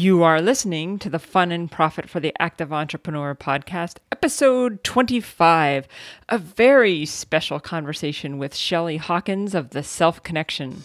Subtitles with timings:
[0.00, 5.88] You are listening to the Fun and Profit for the Active Entrepreneur podcast, episode 25,
[6.28, 10.84] a very special conversation with Shelley Hawkins of the Self Connection.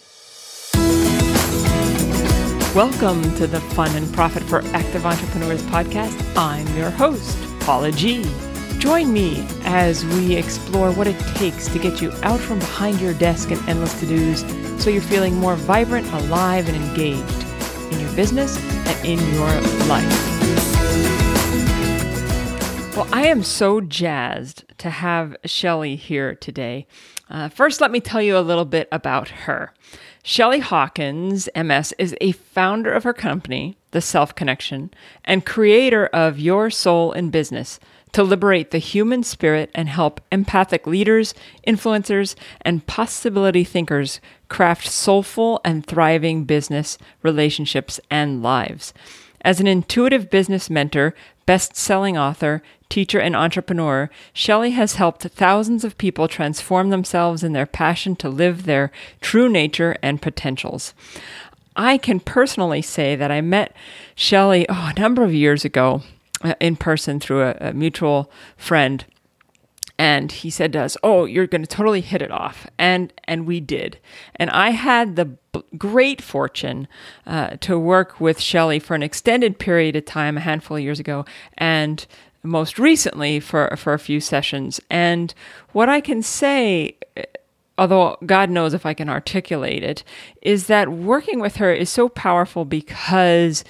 [2.74, 6.20] Welcome to the Fun and Profit for Active Entrepreneurs podcast.
[6.36, 8.24] I'm your host, Paula G.
[8.80, 13.14] Join me as we explore what it takes to get you out from behind your
[13.14, 14.40] desk and endless to dos
[14.82, 17.43] so you're feeling more vibrant, alive, and engaged
[17.94, 19.48] in your business and in your
[19.86, 20.34] life.
[22.96, 26.86] Well, I am so jazzed to have Shelley here today.
[27.30, 29.72] Uh, first, let me tell you a little bit about her.
[30.22, 34.90] Shelley Hawkins, MS, is a founder of her company, The Self Connection,
[35.24, 37.78] and creator of Your Soul in Business
[38.12, 41.34] to liberate the human spirit and help empathic leaders,
[41.66, 44.20] influencers, and possibility thinkers
[44.54, 48.94] craft soulful and thriving business, relationships, and lives.
[49.40, 51.12] As an intuitive business mentor,
[51.44, 57.52] best selling author, teacher, and entrepreneur, Shelley has helped thousands of people transform themselves in
[57.52, 60.94] their passion to live their true nature and potentials.
[61.74, 63.74] I can personally say that I met
[64.14, 66.02] Shelley oh, a number of years ago
[66.42, 69.04] uh, in person through a, a mutual friend
[69.98, 73.46] and he said to us, "Oh, you're going to totally hit it off," and and
[73.46, 73.98] we did.
[74.36, 76.88] And I had the b- great fortune
[77.26, 81.00] uh, to work with Shelley for an extended period of time, a handful of years
[81.00, 81.24] ago,
[81.56, 82.06] and
[82.42, 84.80] most recently for for a few sessions.
[84.90, 85.34] And
[85.72, 86.96] what I can say.
[87.76, 90.04] Although God knows if I can articulate it,
[90.42, 93.64] is that working with her is so powerful because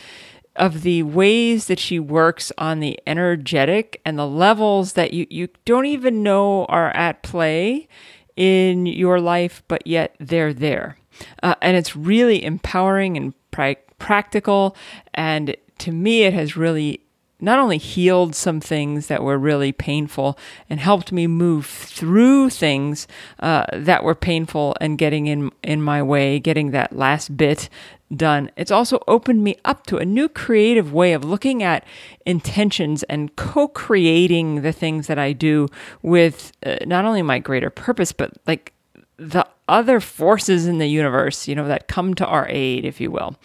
[0.57, 5.49] of the ways that she works on the energetic and the levels that you, you
[5.65, 7.89] don't even know are at play
[8.37, 10.97] in your life, but yet they're there.
[11.43, 14.77] Uh, and it's really empowering and pra- practical.
[15.13, 17.04] And to me, it has really
[17.41, 20.39] not only healed some things that were really painful
[20.71, 23.07] and helped me move through things
[23.41, 27.69] uh, that were painful and getting in in my way, getting that last bit
[28.15, 28.51] done.
[28.57, 31.85] It's also opened me up to a new creative way of looking at
[32.25, 35.69] intentions and co-creating the things that I do
[36.03, 38.73] with uh, not only my greater purpose, but like
[39.17, 43.11] the other forces in the universe, you know, that come to our aid, if you
[43.11, 43.37] will.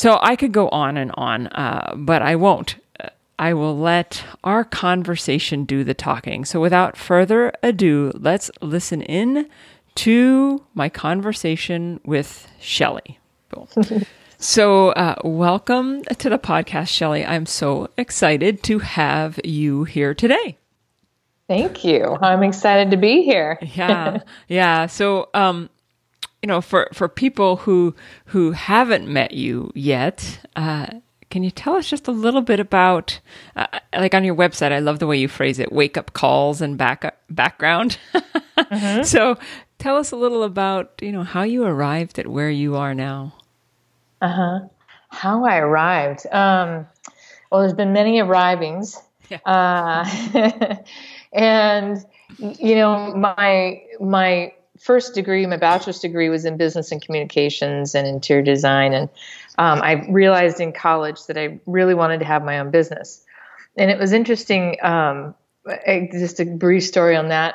[0.00, 2.76] So I could go on and on, uh, but I won't.
[3.38, 6.46] I will let our conversation do the talking.
[6.46, 9.46] So without further ado, let's listen in
[9.96, 13.18] to my conversation with Shelley.
[14.38, 17.26] so, uh, welcome to the podcast, Shelley.
[17.26, 20.56] I'm so excited to have you here today.
[21.46, 22.16] Thank you.
[22.22, 23.58] I'm excited to be here.
[23.60, 24.86] yeah, yeah.
[24.86, 25.68] So, um,
[26.42, 27.94] you know, for for people who
[28.26, 30.86] who haven't met you yet, uh,
[31.30, 33.20] can you tell us just a little bit about,
[33.54, 34.72] uh, like on your website?
[34.72, 37.98] I love the way you phrase it: wake up calls and back background.
[38.14, 39.02] mm-hmm.
[39.04, 39.38] So,
[39.78, 43.34] tell us a little about you know how you arrived at where you are now.
[44.22, 44.60] Uh huh.
[45.08, 46.26] How I arrived.
[46.32, 46.86] Um,
[47.50, 48.96] well, there's been many arrivings,
[49.28, 49.38] yeah.
[49.44, 50.76] uh,
[51.32, 52.04] and
[52.38, 58.06] you know my my first degree, my bachelor's degree, was in business and communications and
[58.06, 59.08] interior design, and
[59.58, 63.24] um, I realized in college that I really wanted to have my own business.
[63.76, 65.34] And it was interesting, um,
[66.10, 67.54] just a brief story on that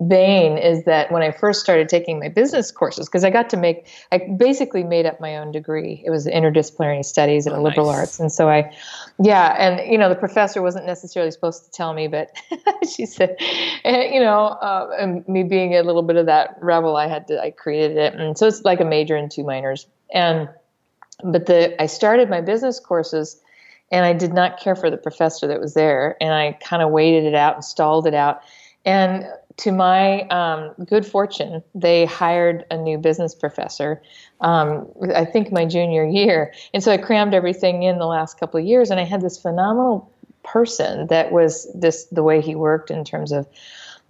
[0.00, 3.56] vein is that when I first started taking my business courses, because I got to
[3.56, 6.02] make, I basically made up my own degree.
[6.04, 7.98] It was interdisciplinary studies at oh, a liberal nice.
[7.98, 8.20] arts.
[8.20, 8.74] And so I,
[9.22, 12.30] yeah, and, you know, the professor wasn't necessarily supposed to tell me, but
[12.90, 13.36] she said,
[13.84, 17.26] and, you know, uh, and me being a little bit of that rebel, I had
[17.28, 18.14] to, I created it.
[18.14, 19.86] And so it's like a major and two minors.
[20.12, 20.48] And
[21.22, 23.40] but the I started my business courses
[23.90, 26.90] and I did not care for the professor that was there and I kind of
[26.90, 28.42] waited it out and stalled it out.
[28.84, 29.26] And
[29.58, 34.02] to my um, good fortune, they hired a new business professor.
[34.40, 38.58] Um, I think my junior year, and so I crammed everything in the last couple
[38.58, 40.10] of years, and I had this phenomenal
[40.42, 43.46] person that was this the way he worked in terms of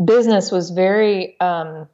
[0.04, 1.88] business was very um,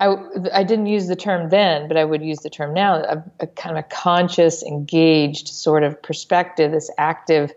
[0.00, 0.14] I,
[0.52, 3.46] I didn't use the term then, but I would use the term now, a, a
[3.46, 7.52] kind of conscious, engaged sort of perspective, this active,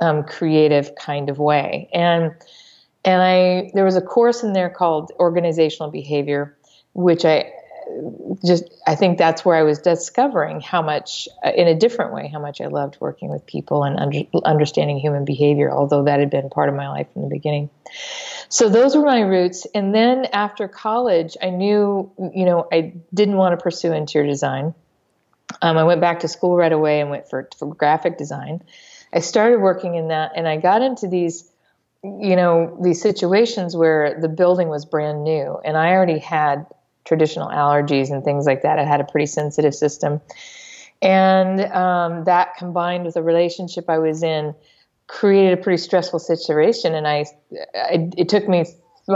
[0.00, 1.88] um, creative kind of way.
[1.92, 2.32] And
[3.04, 6.56] and I there was a course in there called organizational behavior,
[6.92, 7.50] which I
[8.44, 12.28] just I think that's where I was discovering how much, uh, in a different way,
[12.28, 15.70] how much I loved working with people and under, understanding human behavior.
[15.70, 17.70] Although that had been part of my life from the beginning.
[18.48, 19.66] So those were my roots.
[19.74, 24.74] And then after college, I knew, you know, I didn't want to pursue interior design.
[25.62, 28.62] Um, I went back to school right away and went for, for graphic design.
[29.12, 31.50] I started working in that, and I got into these,
[32.02, 36.66] you know, these situations where the building was brand new, and I already had
[37.08, 38.78] traditional allergies and things like that.
[38.78, 40.20] I had a pretty sensitive system,
[41.02, 44.54] and um, that combined with the relationship I was in
[45.08, 46.94] created a pretty stressful situation.
[46.94, 47.24] And I,
[47.74, 48.66] I it took me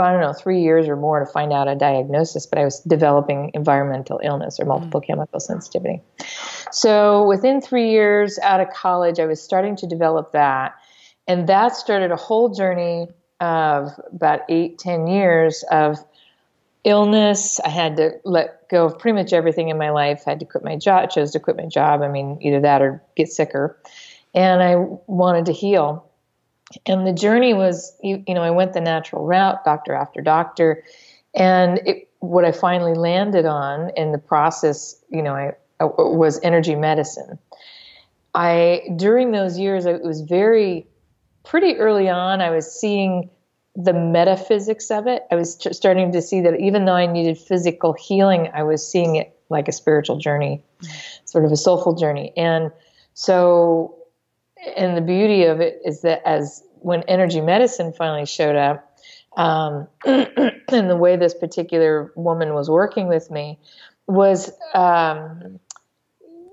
[0.01, 2.79] I don't know, three years or more to find out a diagnosis, but I was
[2.79, 5.05] developing environmental illness or multiple mm.
[5.05, 6.01] chemical sensitivity.
[6.71, 10.73] So within three years out of college, I was starting to develop that.
[11.27, 13.07] And that started a whole journey
[13.39, 15.97] of about eight, ten years of
[16.83, 17.59] illness.
[17.59, 20.23] I had to let go of pretty much everything in my life.
[20.27, 22.01] I had to quit my job, chose to quit my job.
[22.01, 23.77] I mean, either that or get sicker.
[24.33, 24.75] And I
[25.07, 26.09] wanted to heal
[26.85, 30.83] and the journey was you, you know i went the natural route doctor after doctor
[31.33, 36.39] and it, what i finally landed on in the process you know i, I was
[36.43, 37.37] energy medicine
[38.33, 40.87] i during those years it was very
[41.43, 43.29] pretty early on i was seeing
[43.75, 47.93] the metaphysics of it i was starting to see that even though i needed physical
[47.93, 51.25] healing i was seeing it like a spiritual journey mm-hmm.
[51.25, 52.71] sort of a soulful journey and
[53.13, 53.95] so
[54.77, 58.97] and the beauty of it is that as when energy medicine finally showed up,
[59.37, 63.59] um, and the way this particular woman was working with me
[64.07, 65.59] was um,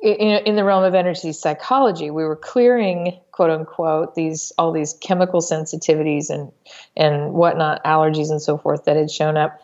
[0.02, 2.10] in, in, the realm of energy psychology.
[2.10, 6.52] We were clearing, quote unquote, these all these chemical sensitivities and
[6.96, 9.60] and whatnot, allergies and so forth that had shown up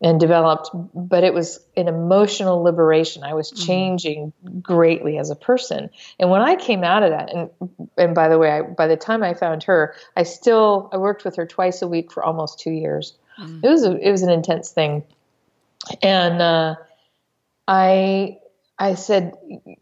[0.00, 3.24] and developed, but it was an emotional liberation.
[3.24, 3.66] I was mm-hmm.
[3.66, 4.60] changing mm-hmm.
[4.60, 5.90] greatly as a person.
[6.20, 7.50] And when I came out of that, and
[7.96, 11.24] and by the way, I, by the time I found her, I still I worked
[11.24, 13.14] with her twice a week for almost two years.
[13.40, 13.60] Mm-hmm.
[13.64, 15.02] It was a, it was an intense thing,
[16.02, 16.76] and uh,
[17.66, 18.38] I
[18.78, 19.34] I said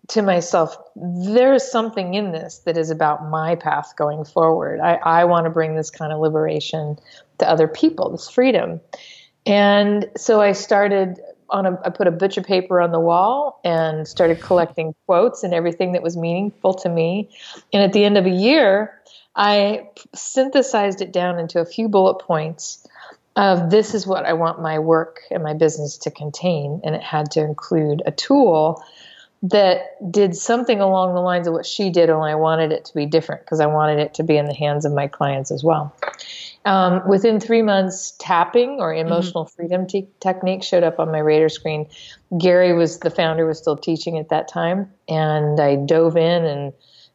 [0.09, 4.81] to myself, there is something in this that is about my path going forward.
[4.81, 6.99] I, I want to bring this kind of liberation
[7.39, 8.81] to other people, this freedom.
[9.45, 11.21] And so I started
[11.51, 15.53] on a, I put a butcher paper on the wall and started collecting quotes and
[15.53, 17.29] everything that was meaningful to me.
[17.73, 19.01] And at the end of a year,
[19.37, 22.87] I synthesized it down into a few bullet points
[23.37, 26.81] of this is what I want my work and my business to contain.
[26.85, 28.83] And it had to include a tool
[29.43, 32.95] that did something along the lines of what she did, only I wanted it to
[32.95, 35.63] be different because I wanted it to be in the hands of my clients as
[35.63, 35.95] well.
[36.65, 39.07] Um, within three months, tapping or mm-hmm.
[39.07, 39.55] emotional mm-hmm.
[39.55, 41.87] freedom te- technique showed up on my radar screen.
[42.39, 46.73] Gary was the founder, was still teaching at that time, and I dove in and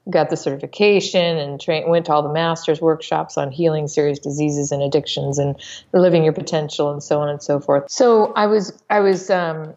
[0.09, 4.71] got the certification and tra- went to all the masters workshops on healing serious diseases
[4.71, 5.55] and addictions and
[5.93, 7.89] living your potential and so on and so forth.
[7.89, 9.75] So I was I was um,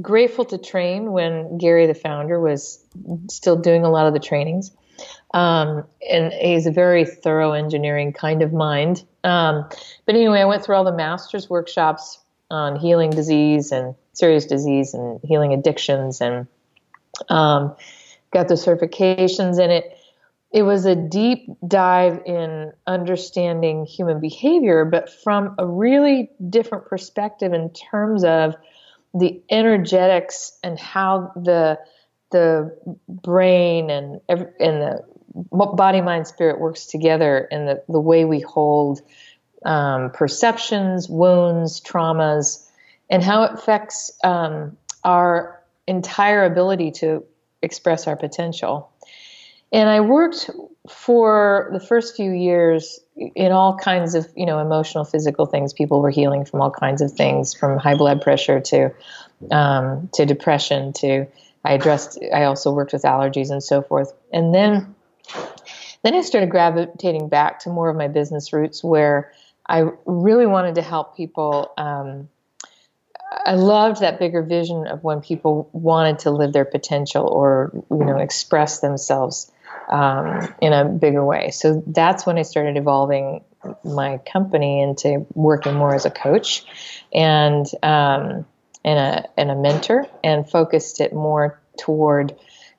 [0.00, 2.82] grateful to train when Gary, the founder, was
[3.28, 4.70] still doing a lot of the trainings.
[5.34, 9.04] Um, and he's a very thorough engineering kind of mind.
[9.24, 9.68] Um,
[10.06, 12.18] but anyway, I went through all the master's workshops
[12.50, 16.46] on healing disease and serious disease and healing addictions and
[17.28, 17.74] um,
[18.36, 19.96] got the certifications in it.
[20.52, 27.54] It was a deep dive in understanding human behavior, but from a really different perspective
[27.54, 28.54] in terms of
[29.14, 31.78] the energetics and how the
[32.30, 32.76] the
[33.08, 35.02] brain and and the
[35.52, 39.00] body mind spirit works together and the, the way we hold
[39.64, 42.66] um, perceptions wounds traumas
[43.08, 47.22] and how it affects um, our entire ability to
[47.62, 48.90] express our potential.
[49.72, 50.50] And i worked
[50.88, 55.72] for the first few years in all kinds of you know emotional physical things.
[55.72, 58.90] People were healing from all kinds of things from high blood pressure to
[59.50, 61.26] um, to depression to
[61.64, 64.12] i addressed i also worked with allergies and so forth.
[64.32, 64.94] And then
[66.02, 69.32] then i started gravitating back to more of my business roots where
[69.66, 72.28] i really wanted to help people um,
[73.30, 78.04] i loved that bigger vision of when people wanted to live their potential or you
[78.04, 79.50] know express themselves
[79.88, 81.50] um, in a bigger way.
[81.50, 83.42] So that's when I started evolving
[83.84, 86.64] my company into working more as a coach
[87.12, 88.46] and um,
[88.84, 92.36] and a and a mentor, and focused it more toward.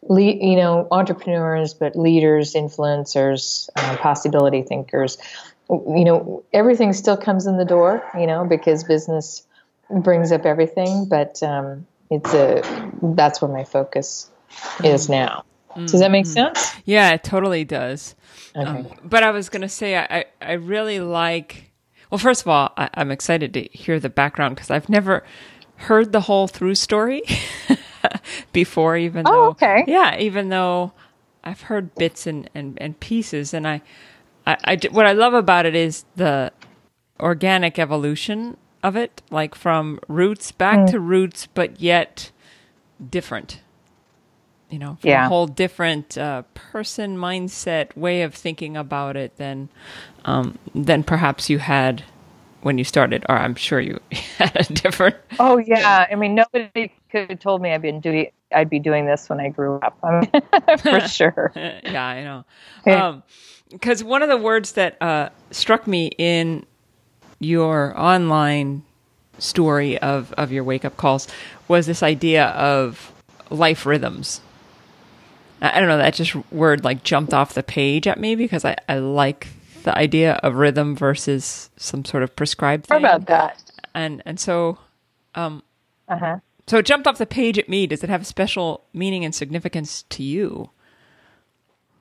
[0.10, 5.18] you know, entrepreneurs, but leaders, influencers, uh, possibility thinkers.
[5.70, 8.04] You know, everything still comes in the door.
[8.18, 9.44] You know, because business
[9.90, 14.30] brings up everything, but um, it's a that's where my focus
[14.84, 15.44] is now.
[15.76, 16.34] Does that make mm-hmm.
[16.34, 16.74] sense?
[16.86, 18.16] Yeah, it totally does.
[18.56, 18.68] Okay.
[18.68, 21.72] Um, but I was going to say, I, I really like,
[22.10, 25.24] well, first of all, I, am excited to hear the background because I've never
[25.76, 27.22] heard the whole through story.
[28.54, 29.84] before, even oh, though, okay.
[29.88, 30.94] yeah, even though
[31.44, 33.54] I've heard bits and, and, and pieces.
[33.54, 33.82] And I,
[34.46, 36.52] I, I, what I love about it is the
[37.20, 40.92] organic evolution of it, like from roots back mm.
[40.92, 42.32] to roots, but yet
[43.10, 43.62] different.
[44.70, 45.26] You know, yeah.
[45.26, 49.70] a whole different uh, person mindset, way of thinking about it than
[50.26, 52.04] um, than perhaps you had
[52.62, 54.00] when you started, or I'm sure you
[54.38, 55.16] had a different.
[55.40, 59.06] Oh yeah, I mean, nobody could have told me I'd been doing I'd be doing
[59.06, 59.98] this when I grew up.
[60.04, 61.52] I mean, for sure.
[61.56, 62.46] yeah, I know.
[62.94, 63.24] Um
[63.70, 66.66] because um, one of the words that uh, struck me in
[67.40, 68.84] your online
[69.40, 71.28] story of of your wake up calls
[71.68, 73.12] was this idea of
[73.50, 74.42] life rhythms.
[75.62, 78.76] I don't know, that just word like jumped off the page at me because I,
[78.88, 79.48] I like
[79.84, 83.02] the idea of rhythm versus some sort of prescribed thing.
[83.02, 83.64] How about that?
[83.94, 84.78] And and so
[85.36, 85.64] um
[86.08, 86.38] uh-huh.
[86.68, 87.88] So it jumped off the page at me.
[87.88, 90.70] Does it have a special meaning and significance to you?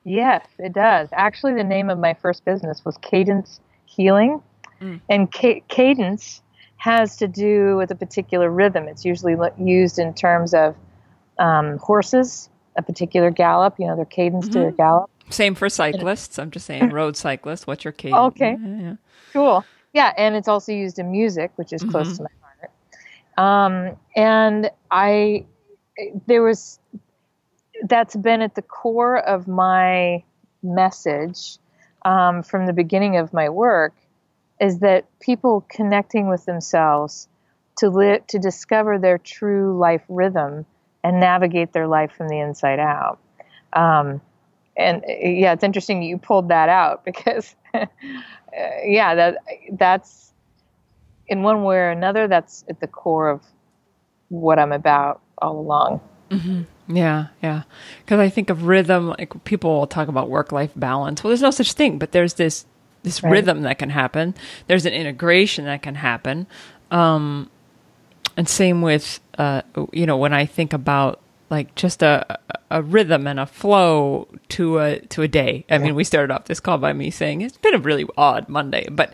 [0.03, 1.09] Yes, it does.
[1.13, 4.41] Actually, the name of my first business was Cadence Healing.
[4.81, 5.01] Mm.
[5.09, 6.41] And ca- cadence
[6.77, 8.87] has to do with a particular rhythm.
[8.87, 10.75] It's usually used in terms of
[11.39, 14.53] um, horses, a particular gallop, you know, their cadence mm-hmm.
[14.53, 14.77] to their mm-hmm.
[14.77, 15.09] gallop.
[15.29, 16.39] Same for cyclists.
[16.39, 17.67] I'm just saying, road cyclists.
[17.67, 18.19] What's your cadence?
[18.27, 18.57] Okay.
[18.61, 18.95] Yeah, yeah.
[19.33, 19.65] Cool.
[19.93, 21.91] Yeah, and it's also used in music, which is mm-hmm.
[21.91, 22.29] close to my
[23.35, 23.91] heart.
[23.91, 25.45] Um, and I,
[26.27, 26.79] there was,
[27.83, 30.23] that's been at the core of my
[30.63, 31.57] message
[32.03, 33.93] um, from the beginning of my work
[34.59, 37.27] is that people connecting with themselves
[37.77, 40.65] to live, to discover their true life rhythm
[41.03, 43.19] and navigate their life from the inside out.
[43.73, 44.21] Um,
[44.75, 47.85] and yeah, it's interesting you pulled that out because, uh,
[48.83, 49.37] yeah, that
[49.73, 50.33] that's
[51.27, 53.41] in one way or another that's at the core of
[54.29, 56.01] what I'm about all along.
[56.29, 56.95] Mm-hmm.
[56.95, 57.63] Yeah, yeah.
[57.99, 61.23] Because I think of rhythm, like people will talk about work life balance.
[61.23, 62.65] Well, there's no such thing, but there's this
[63.07, 63.31] this right.
[63.31, 64.35] rhythm that can happen.
[64.67, 66.45] There's an integration that can happen.
[66.91, 67.49] Um,
[68.35, 69.61] and same with, uh,
[69.91, 74.79] you know, when I think about like just a a rhythm and a flow to
[74.79, 75.65] a to a day.
[75.69, 78.49] I mean, we started off this call by me saying it's been a really odd
[78.49, 79.13] Monday, but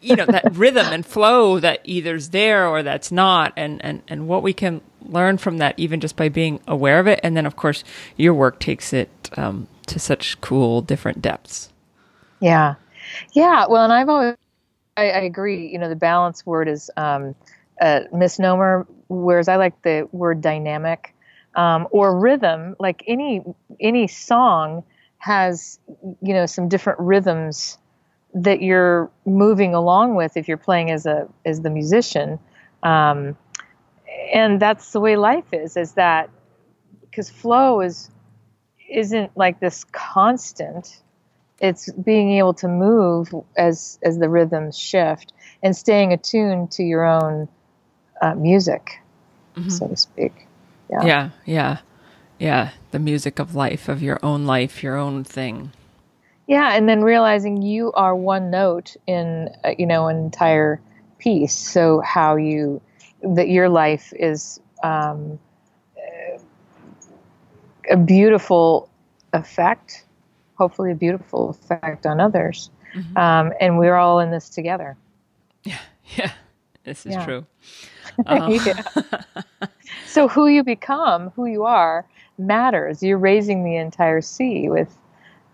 [0.00, 4.26] you know that rhythm and flow that either's there or that's not, and and and
[4.26, 7.46] what we can learn from that, even just by being aware of it, and then
[7.46, 7.84] of course
[8.16, 11.72] your work takes it um, to such cool different depths.
[12.40, 12.74] Yeah,
[13.32, 13.66] yeah.
[13.68, 14.36] Well, and I've always
[14.96, 15.68] I, I agree.
[15.68, 17.34] You know, the balance word is um,
[17.80, 21.14] a misnomer, whereas I like the word dynamic
[21.56, 22.76] um, or rhythm.
[22.78, 23.42] Like any
[23.80, 24.84] any song
[25.18, 25.78] has
[26.22, 27.78] you know some different rhythms
[28.34, 32.38] that you're moving along with if you're playing as a as the musician.
[32.82, 33.36] Um,
[34.32, 35.76] and that's the way life is.
[35.76, 36.30] Is that
[37.02, 38.10] because flow is
[38.88, 41.02] isn't like this constant.
[41.60, 47.04] It's being able to move as as the rhythms shift and staying attuned to your
[47.04, 47.48] own
[48.22, 49.00] uh, music,
[49.56, 49.68] mm-hmm.
[49.68, 50.46] so to speak.
[50.90, 51.04] Yeah.
[51.04, 51.30] Yeah.
[51.44, 51.78] Yeah.
[52.38, 52.70] Yeah.
[52.90, 55.72] The music of life, of your own life, your own thing.
[56.46, 56.74] Yeah.
[56.74, 60.80] And then realizing you are one note in, uh, you know, an entire
[61.18, 61.54] piece.
[61.54, 62.80] So how you,
[63.22, 65.38] that your life is um,
[67.90, 68.88] a beautiful
[69.32, 70.04] effect,
[70.60, 72.70] hopefully a beautiful effect on others.
[72.94, 73.16] Mm-hmm.
[73.16, 74.96] Um, and we're all in this together.
[75.64, 75.78] Yeah.
[76.16, 76.32] Yeah.
[76.82, 77.24] This is yeah.
[77.24, 77.46] true.
[78.26, 79.66] Uh, yeah.
[80.06, 82.04] so who you become, who you are,
[82.36, 83.00] matters.
[83.00, 84.92] You're raising the entire sea with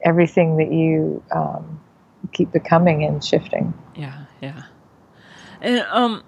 [0.03, 1.79] everything that you um,
[2.33, 3.75] keep becoming and shifting.
[3.95, 4.63] Yeah, yeah.
[5.61, 6.25] And um,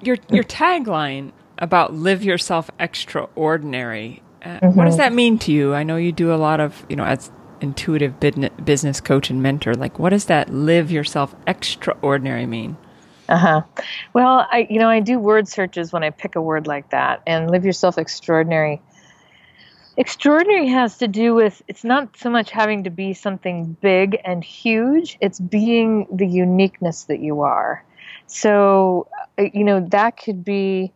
[0.00, 4.22] your your tagline about live yourself extraordinary.
[4.40, 4.78] Uh, mm-hmm.
[4.78, 5.00] What does mm-hmm.
[5.00, 5.74] that mean to you?
[5.74, 9.74] I know you do a lot of you know as intuitive business coach and mentor.
[9.74, 12.76] Like, what does that live yourself extraordinary mean?
[13.28, 13.62] Uh huh.
[14.14, 17.22] Well, I you know I do word searches when I pick a word like that,
[17.26, 18.80] and live yourself extraordinary.
[19.98, 24.42] Extraordinary has to do with it's not so much having to be something big and
[24.42, 25.18] huge.
[25.20, 27.84] It's being the uniqueness that you are.
[28.26, 30.92] So, uh, you know that could be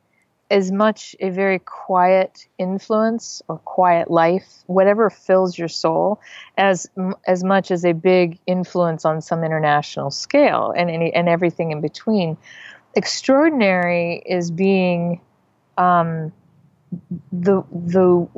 [0.53, 6.21] as much a very quiet influence or quiet life, whatever fills your soul,
[6.59, 6.91] as
[7.27, 11.81] as much as a big influence on some international scale, and any, and everything in
[11.81, 12.37] between.
[12.95, 15.23] Extraordinary is being
[15.79, 16.31] um,
[17.33, 18.29] the the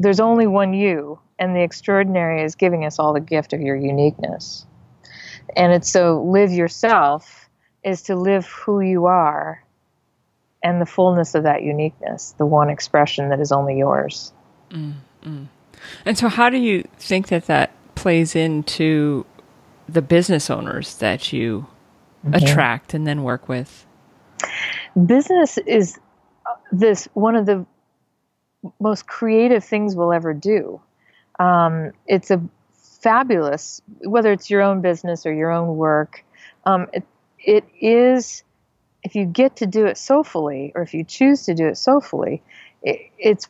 [0.00, 3.76] there's only one you, and the extraordinary is giving us all the gift of your
[3.76, 4.66] uniqueness.
[5.54, 7.48] And it's so live yourself
[7.84, 9.62] is to live who you are
[10.62, 14.32] and the fullness of that uniqueness, the one expression that is only yours.
[14.70, 15.44] Mm-hmm.
[16.04, 19.24] And so, how do you think that that plays into
[19.88, 21.66] the business owners that you
[22.24, 22.34] mm-hmm.
[22.34, 23.86] attract and then work with?
[25.06, 25.98] Business is
[26.72, 27.64] this one of the
[28.80, 30.80] most creative things we'll ever do.
[31.38, 32.42] Um, it's a
[33.00, 36.24] fabulous, whether it's your own business or your own work.
[36.66, 37.04] Um, it,
[37.38, 38.42] it is,
[39.02, 42.42] if you get to do it soulfully, or if you choose to do it soulfully,
[42.82, 43.48] it, it's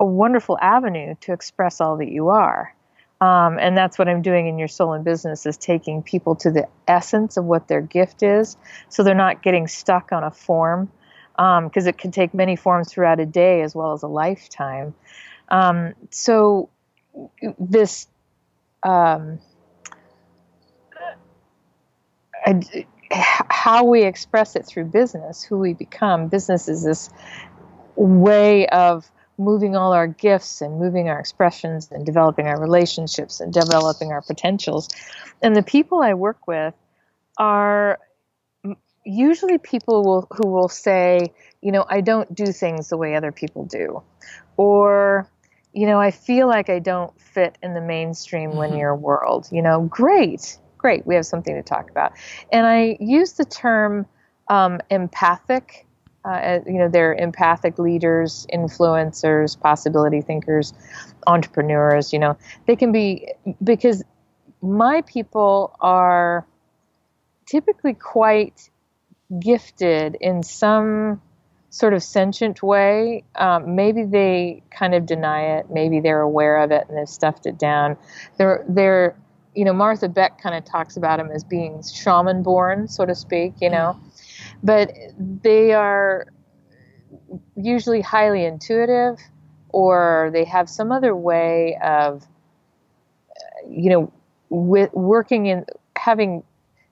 [0.00, 2.74] a wonderful avenue to express all that you are.
[3.20, 6.50] Um, and that's what I'm doing in your soul and business is taking people to
[6.50, 8.56] the essence of what their gift is,
[8.88, 10.90] so they're not getting stuck on a form,
[11.36, 14.94] because um, it can take many forms throughout a day as well as a lifetime.
[15.48, 16.68] Um, so
[17.58, 18.08] this
[18.82, 19.38] um,
[22.44, 26.28] I, how we express it through business, who we become.
[26.28, 27.10] Business is this
[27.94, 33.52] way of moving all our gifts and moving our expressions and developing our relationships and
[33.52, 34.88] developing our potentials.
[35.42, 36.74] And the people I work with
[37.38, 37.98] are
[39.04, 43.32] usually people will, who will say, you know, I don't do things the way other
[43.32, 44.02] people do.
[44.56, 45.28] Or,
[45.72, 48.58] you know, I feel like I don't fit in the mainstream mm-hmm.
[48.60, 49.48] linear world.
[49.50, 51.06] You know, great, great.
[51.06, 52.12] We have something to talk about.
[52.52, 54.06] And I use the term
[54.48, 55.86] um, empathic
[56.24, 60.72] uh, you know, they're empathic leaders, influencers, possibility thinkers,
[61.26, 62.12] entrepreneurs.
[62.12, 62.36] You know,
[62.66, 64.04] they can be because
[64.60, 66.46] my people are
[67.46, 68.70] typically quite
[69.40, 71.20] gifted in some
[71.70, 73.24] sort of sentient way.
[73.34, 75.70] Um, maybe they kind of deny it.
[75.70, 77.96] Maybe they're aware of it and they've stuffed it down.
[78.38, 79.16] They're they're
[79.54, 83.14] you know Martha Beck kind of talks about them as being shaman born, so to
[83.14, 83.54] speak.
[83.60, 83.96] You know.
[83.98, 84.08] Mm
[84.62, 86.26] but they are
[87.56, 89.18] usually highly intuitive
[89.70, 92.26] or they have some other way of
[93.68, 94.12] you know
[94.50, 95.64] with working in
[95.96, 96.42] having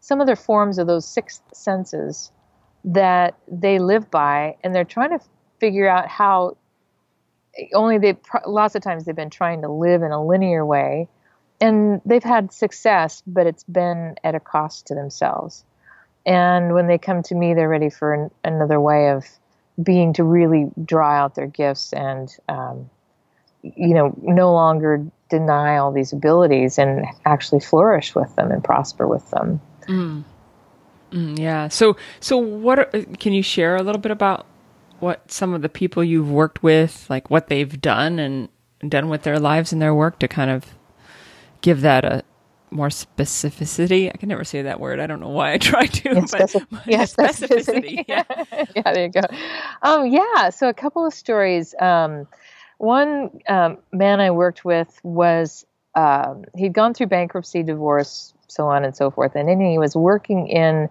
[0.01, 2.33] some other forms of those six senses
[2.85, 5.25] that they live by and they're trying to
[5.59, 6.57] figure out how
[7.75, 11.09] only they lots of times they've been trying to live in a linear way
[11.61, 15.65] and they've had success but it's been at a cost to themselves
[16.27, 19.25] and when they come to me, they're ready for an, another way of
[19.83, 22.91] being to really draw out their gifts and, um,
[23.63, 29.07] you know, no longer deny all these abilities and actually flourish with them and prosper
[29.07, 29.61] with them.
[29.87, 30.25] Mm.
[31.13, 31.69] Mm, yeah.
[31.69, 34.47] So, so what are, can you share a little bit about
[34.99, 38.49] what some of the people you've worked with, like what they've done and
[38.87, 40.67] done with their lives and their work to kind of
[41.61, 42.25] give that a,
[42.71, 44.11] more specificity.
[44.13, 45.01] I can never say that word.
[45.01, 46.09] I don't know why I try to.
[46.09, 48.05] Yeah, but specific, yeah, specificity.
[48.09, 48.25] yeah.
[48.77, 49.21] yeah, there you go.
[49.83, 51.75] Um, yeah, so a couple of stories.
[51.81, 52.27] Um,
[52.79, 58.85] one um, man I worked with was um, he'd gone through bankruptcy, divorce, so on
[58.85, 60.89] and so forth, and then he was working in,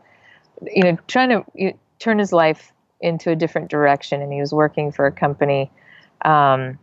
[0.73, 4.39] you know, trying to you know, turn his life into a different direction, and he
[4.39, 5.71] was working for a company.
[6.25, 6.77] Um,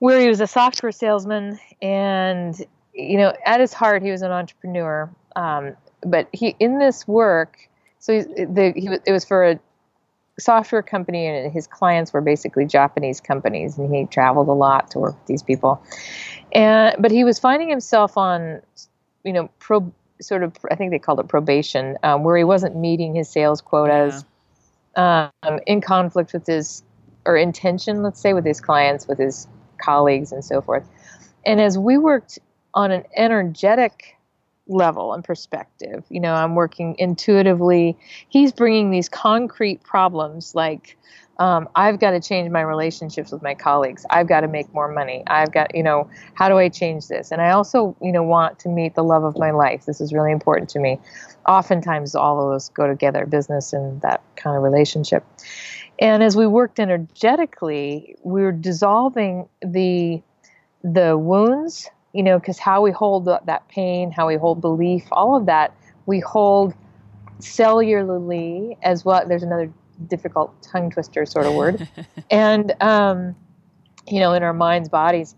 [0.00, 2.60] where he was a software salesman and
[2.92, 5.10] you know, at his heart, he was an entrepreneur.
[5.36, 9.60] Um, but he, in this work, so the, he, it was for a
[10.38, 14.98] software company, and his clients were basically Japanese companies, and he traveled a lot to
[14.98, 15.82] work with these people.
[16.52, 18.62] And but he was finding himself on,
[19.24, 22.76] you know, pro sort of I think they called it probation, um, where he wasn't
[22.76, 24.24] meeting his sales quotas,
[24.96, 25.30] yeah.
[25.42, 26.82] um, in conflict with his
[27.26, 29.46] or intention, let's say, with his clients, with his
[29.80, 30.86] colleagues, and so forth.
[31.46, 32.38] And as we worked
[32.74, 34.16] on an energetic
[34.70, 36.04] level and perspective.
[36.08, 37.98] You know, I'm working intuitively.
[38.28, 40.96] He's bringing these concrete problems like,
[41.38, 44.04] um, I've got to change my relationships with my colleagues.
[44.10, 45.24] I've got to make more money.
[45.26, 47.32] I've got, you know, how do I change this?
[47.32, 49.86] And I also, you know, want to meet the love of my life.
[49.86, 51.00] This is really important to me.
[51.48, 55.24] Oftentimes, all of those go together business and that kind of relationship.
[56.00, 60.22] And as we worked energetically, we were dissolving the
[60.82, 65.36] the wounds you know, because how we hold that pain, how we hold belief, all
[65.36, 65.74] of that
[66.06, 66.74] we hold
[67.40, 69.26] cellularly as well.
[69.26, 69.72] There's another
[70.08, 71.88] difficult tongue twister sort of word,
[72.30, 73.36] and um,
[74.08, 75.36] you know, in our minds, bodies,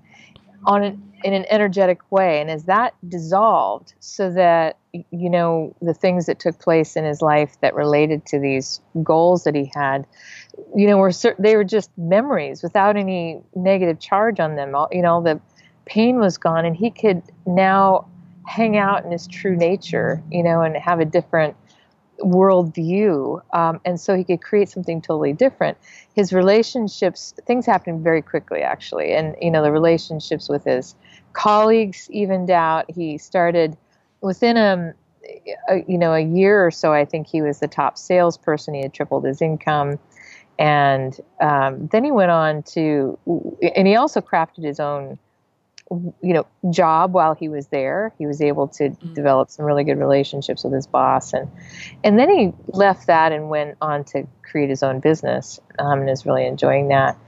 [0.65, 2.41] on an, in an energetic way.
[2.41, 7.21] And as that dissolved, so that you know the things that took place in his
[7.21, 10.07] life that related to these goals that he had,
[10.75, 14.75] you know, were they were just memories without any negative charge on them.
[14.91, 15.41] You know, the
[15.87, 18.07] pain was gone and he could now
[18.47, 21.57] hang out in his true nature, you know, and have a different
[22.21, 25.77] worldview, um, and so he could create something totally different.
[26.15, 30.95] His relationships, things happened very quickly, actually, and you know the relationships with his
[31.33, 32.91] colleagues evened out.
[32.91, 33.77] He started
[34.21, 34.95] within a,
[35.69, 36.93] a you know a year or so.
[36.93, 38.75] I think he was the top salesperson.
[38.75, 39.99] He had tripled his income.
[40.63, 43.19] And um, then he went on to,
[43.75, 45.19] and he also crafted his own
[46.23, 48.15] you know job while he was there.
[48.17, 49.13] He was able to mm-hmm.
[49.13, 51.33] develop some really good relationships with his boss.
[51.33, 51.51] And
[52.05, 56.11] and then he left that and went on to create his own business um, and
[56.11, 57.19] is really enjoying that.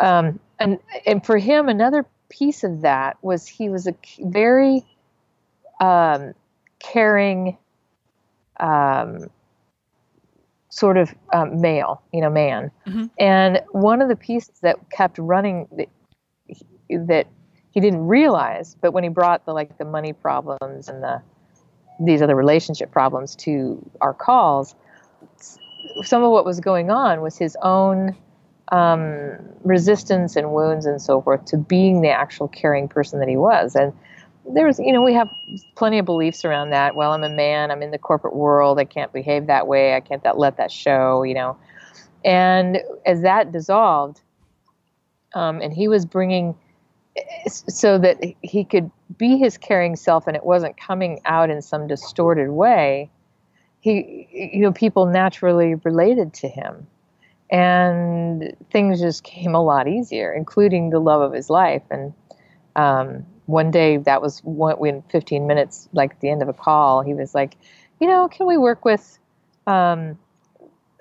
[0.00, 4.84] Um, and and for him another piece of that was he was a very
[5.80, 6.34] um,
[6.80, 7.56] caring
[8.58, 9.30] um,
[10.70, 13.06] sort of um, male you know man mm-hmm.
[13.18, 15.88] and one of the pieces that kept running that,
[17.06, 17.26] that
[17.70, 21.22] he didn't realize, but when he brought the like the money problems and the
[22.00, 24.74] these other relationship problems to our calls,
[26.02, 28.16] some of what was going on was his own
[28.72, 33.36] um, resistance and wounds and so forth to being the actual caring person that he
[33.36, 33.76] was.
[33.76, 33.92] And
[34.54, 35.30] there's, you know, we have
[35.76, 36.94] plenty of beliefs around that.
[36.94, 37.70] Well, I'm a man.
[37.70, 38.78] I'm in the corporate world.
[38.78, 39.94] I can't behave that way.
[39.94, 41.22] I can't that let that show.
[41.22, 41.56] You know,
[42.24, 44.20] and as that dissolved,
[45.34, 46.54] um, and he was bringing
[47.46, 51.86] so that he could be his caring self and it wasn't coming out in some
[51.86, 53.10] distorted way
[53.80, 56.86] he you know people naturally related to him
[57.50, 62.12] and things just came a lot easier including the love of his life and
[62.76, 66.52] um, one day that was one, when 15 minutes like at the end of a
[66.52, 67.56] call he was like
[68.00, 69.18] you know can we work with
[69.66, 70.18] um,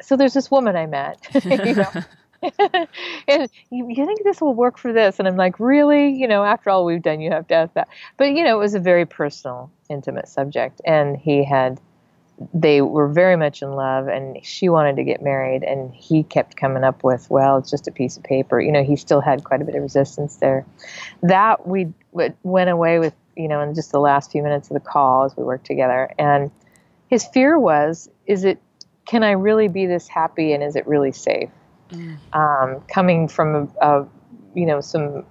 [0.02, 1.92] so there's this woman i met you know.
[3.28, 5.20] And you, you, think this will work for this?
[5.20, 6.10] And i'm like really?
[6.14, 7.90] You know after all we've done you have to ask that.
[8.18, 11.80] But you know it was a very personal intimate subject and he had
[12.54, 16.56] they were very much in love and she wanted to get married and he kept
[16.56, 18.62] coming up with well it's just a piece of paper.
[18.62, 20.66] You know he still had quite a bit of resistance there.
[21.24, 24.80] That we went away with you know in just the last few minutes of the
[24.80, 26.14] call as we worked together.
[26.18, 26.52] And
[27.08, 28.62] his fear was is it
[29.06, 31.50] can i really be this happy and is it really safe?
[31.92, 32.18] Mm.
[32.34, 34.08] um, coming from a, a,
[34.54, 35.26] you know some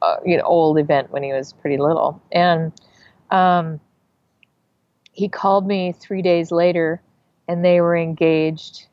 [0.00, 2.72] uh, you know old event when he was pretty little, and
[3.30, 3.80] um,
[5.14, 7.00] he called me three days later,
[7.48, 8.86] and they were engaged,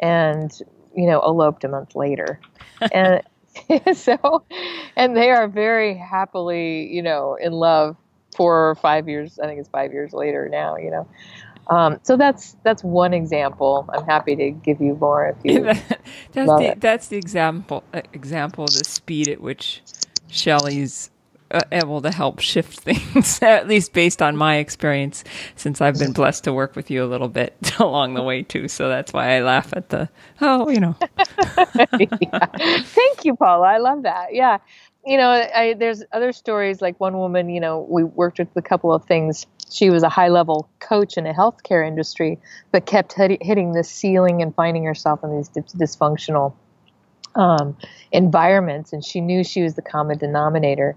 [0.00, 0.52] and
[0.94, 2.40] you know eloped a month later,
[2.92, 3.22] and.
[3.94, 4.44] so,
[4.94, 7.96] and they are very happily, you know, in love
[8.36, 9.40] four or five years.
[9.40, 10.76] I think it's five years later now.
[10.76, 11.08] You know,
[11.68, 13.88] um, so that's that's one example.
[13.92, 15.64] I'm happy to give you more if you.
[16.32, 16.80] that's the it.
[16.80, 19.82] that's the example uh, example of the speed at which
[20.28, 21.10] Shelley's
[21.72, 25.24] able to help shift things, at least based on my experience,
[25.56, 28.68] since I've been blessed to work with you a little bit along the way too.
[28.68, 30.08] So that's why I laugh at the
[30.40, 30.96] oh, you know.
[31.76, 32.46] yeah.
[32.82, 33.66] Thank you, Paula.
[33.66, 34.34] I love that.
[34.34, 34.58] Yeah,
[35.06, 37.48] you know, I, there's other stories like one woman.
[37.48, 41.16] You know, we worked with a couple of things she was a high level coach
[41.16, 42.38] in a healthcare industry,
[42.72, 46.54] but kept hit, hitting the ceiling and finding herself in these dysfunctional
[47.34, 47.76] um,
[48.12, 48.92] environments.
[48.92, 50.96] And she knew she was the common denominator.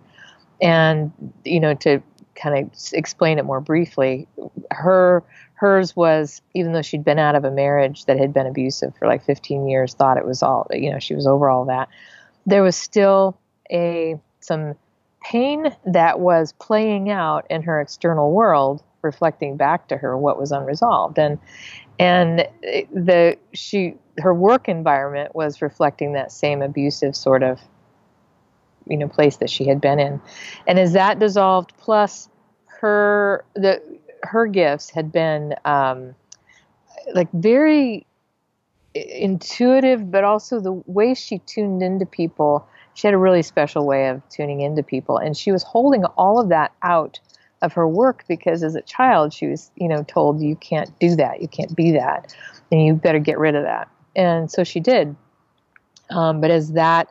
[0.62, 1.12] And,
[1.44, 2.02] you know, to
[2.36, 4.28] kind of explain it more briefly,
[4.72, 5.24] her
[5.56, 9.08] hers was even though she'd been out of a marriage that had been abusive for
[9.08, 11.88] like 15 years, thought it was all, you know, she was over all that.
[12.46, 13.38] There was still
[13.72, 14.76] a some
[15.22, 20.52] pain that was playing out in her external world reflecting back to her what was
[20.52, 21.40] unresolved and
[22.00, 27.60] and eh, the she her work environment was reflecting that same abusive sort of
[28.92, 30.22] you know place that she had been in.
[30.68, 32.30] And as that dissolved plus
[32.66, 33.82] her the
[34.24, 36.14] her gifts had been um,
[37.14, 38.06] like very
[38.94, 44.10] intuitive but also the way she tuned into people she had a really special way
[44.10, 45.18] of tuning into people.
[45.18, 47.20] And she was holding all of that out
[47.62, 51.16] of her work because as a child she was you know told you can't do
[51.16, 52.36] that you can't be that
[52.72, 53.88] and you better get rid of that.
[54.16, 55.16] And so she did.
[56.10, 57.10] Um, but as that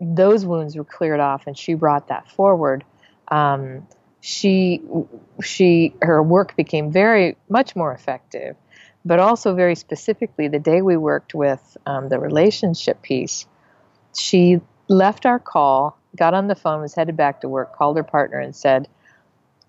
[0.00, 2.84] those wounds were cleared off and she brought that forward
[3.28, 3.86] um,
[4.20, 4.82] she
[5.42, 8.56] she her work became very much more effective
[9.04, 13.46] but also very specifically the day we worked with um, the relationship piece
[14.18, 18.04] she left our call, got on the phone, was headed back to work, called her
[18.04, 18.88] partner, and said,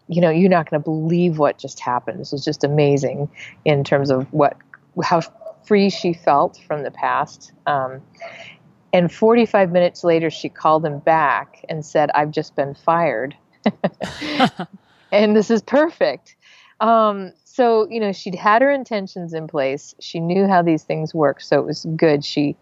[0.07, 2.19] You know, you're not going to believe what just happened.
[2.19, 3.29] This was just amazing
[3.65, 4.57] in terms of what,
[5.03, 5.21] how
[5.65, 7.51] free she felt from the past.
[7.65, 8.01] Um,
[8.93, 13.35] and 45 minutes later, she called him back and said, I've just been fired.
[15.11, 16.35] and this is perfect.
[16.79, 19.95] Um, so you know, she'd had her intentions in place.
[19.99, 22.23] She knew how these things work, so it was good.
[22.23, 22.55] She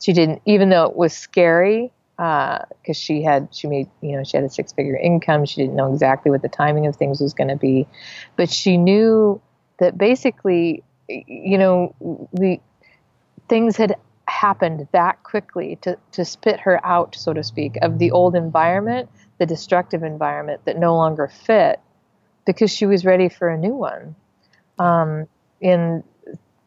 [0.00, 4.24] she didn't, even though it was scary, because uh, she had she made you know
[4.24, 5.44] she had a six figure income.
[5.44, 7.88] She didn't know exactly what the timing of things was going to be,
[8.36, 9.40] but she knew
[9.78, 11.94] that basically, you know,
[12.32, 12.60] the
[13.48, 13.96] things had
[14.36, 19.08] happened that quickly to, to spit her out, so to speak, of the old environment,
[19.38, 21.80] the destructive environment that no longer fit,
[22.44, 24.14] because she was ready for a new one.
[24.78, 25.26] Um,
[25.62, 26.04] and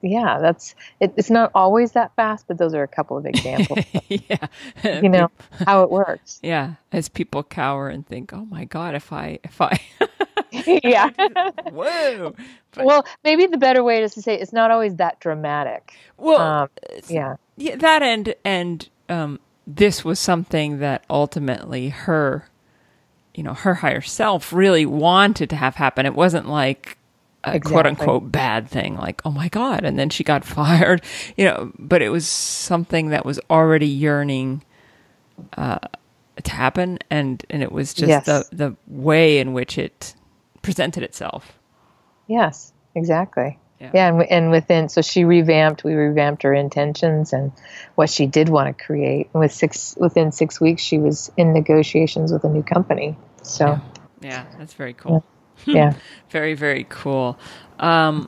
[0.01, 3.85] yeah, that's it, it's not always that fast, but those are a couple of examples.
[4.07, 4.47] yeah,
[4.83, 5.29] you know
[5.65, 6.39] how it works.
[6.41, 9.79] Yeah, as people cower and think, "Oh my God, if I if I."
[10.83, 11.09] yeah.
[11.69, 12.33] Whoa.
[12.71, 15.93] But, well, maybe the better way is to say it's not always that dramatic.
[16.17, 16.69] Well, um,
[17.07, 17.35] yeah.
[17.59, 22.45] Yeah, that and and um, this was something that ultimately her,
[23.35, 26.05] you know, her higher self really wanted to have happen.
[26.05, 26.97] It wasn't like
[27.43, 27.71] a exactly.
[27.71, 31.01] quote unquote bad thing, like oh my god, and then she got fired,
[31.35, 31.71] you know.
[31.77, 34.63] But it was something that was already yearning.
[35.57, 35.79] Uh,
[36.43, 38.25] to happen and and it was just yes.
[38.25, 40.15] the the way in which it
[40.61, 41.59] presented itself.
[42.27, 43.59] Yes, exactly.
[43.79, 43.91] Yeah.
[43.93, 45.85] yeah, and, and within so she revamped.
[45.85, 47.53] We revamped her intentions and
[47.95, 49.29] what she did want to create.
[49.33, 53.15] And with six within six weeks, she was in negotiations with a new company.
[53.41, 53.79] So,
[54.19, 55.23] yeah, yeah that's very cool.
[55.65, 55.93] Yeah, yeah.
[56.29, 57.39] very very cool.
[57.79, 58.27] Um,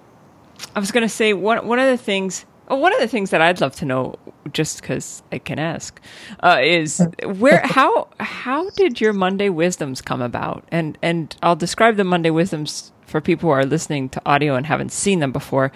[0.73, 2.45] I was going to say one one of the things.
[2.69, 4.15] Oh, one of the things that I'd love to know,
[4.53, 5.99] just because I can ask,
[6.41, 10.63] uh, is where how how did your Monday wisdoms come about?
[10.71, 14.65] And and I'll describe the Monday wisdoms for people who are listening to audio and
[14.65, 15.71] haven't seen them before,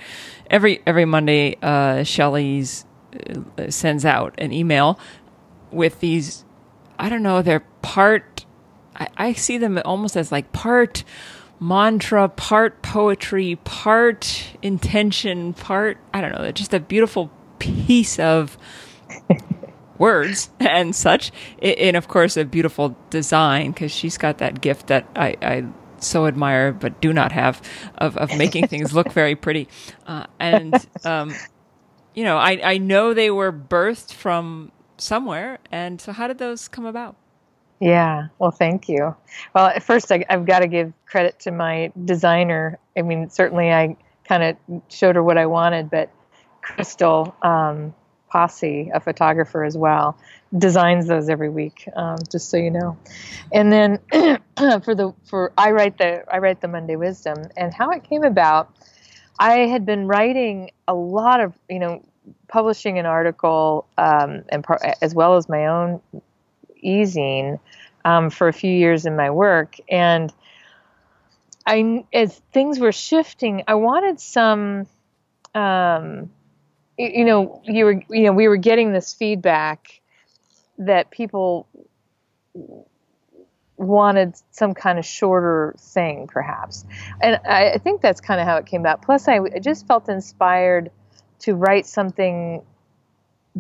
[0.50, 2.86] every every Monday, uh, Shelley's
[3.58, 5.00] uh, sends out an email
[5.72, 6.46] with these.
[6.98, 7.42] I don't know.
[7.42, 8.46] They're part.
[8.96, 11.04] I, I see them almost as like part
[11.60, 15.98] mantra, part poetry, part intention, part.
[16.14, 16.42] I don't know.
[16.42, 18.58] They're just a beautiful piece of.
[19.98, 25.08] words and such, and of course a beautiful design because she's got that gift that
[25.16, 25.66] I, I
[26.06, 27.62] so admire but do not have
[27.98, 29.68] of, of making things look very pretty.
[30.06, 31.34] Uh, and, um,
[32.14, 35.60] you know, I, I know they were birthed from somewhere.
[35.72, 37.16] And so, how did those come about?
[37.80, 39.16] Yeah, well, thank you.
[39.54, 42.80] Well, at first, I, have got to give credit to my designer.
[42.98, 46.10] I mean, certainly I kind of showed her what I wanted, but
[46.62, 47.94] Crystal um,
[48.36, 50.18] Posse, a photographer as well,
[50.58, 52.98] designs those every week, um, just so you know.
[53.54, 54.00] And then
[54.84, 58.26] for the for I write the I write the Monday Wisdom, and how it came
[58.26, 58.76] about.
[59.40, 62.04] I had been writing a lot of you know
[62.50, 66.02] publishing an article um, and par- as well as my own
[66.86, 67.58] ezine
[68.04, 70.34] um, for a few years in my work, and
[71.66, 74.88] I as things were shifting, I wanted some.
[75.54, 76.32] Um,
[76.98, 80.02] you know, you were, you know, we were getting this feedback
[80.78, 81.68] that people
[83.78, 86.86] wanted some kind of shorter thing, perhaps.
[87.22, 89.02] And I, I think that's kind of how it came about.
[89.02, 90.92] Plus, I, I just felt inspired
[91.40, 92.64] to write something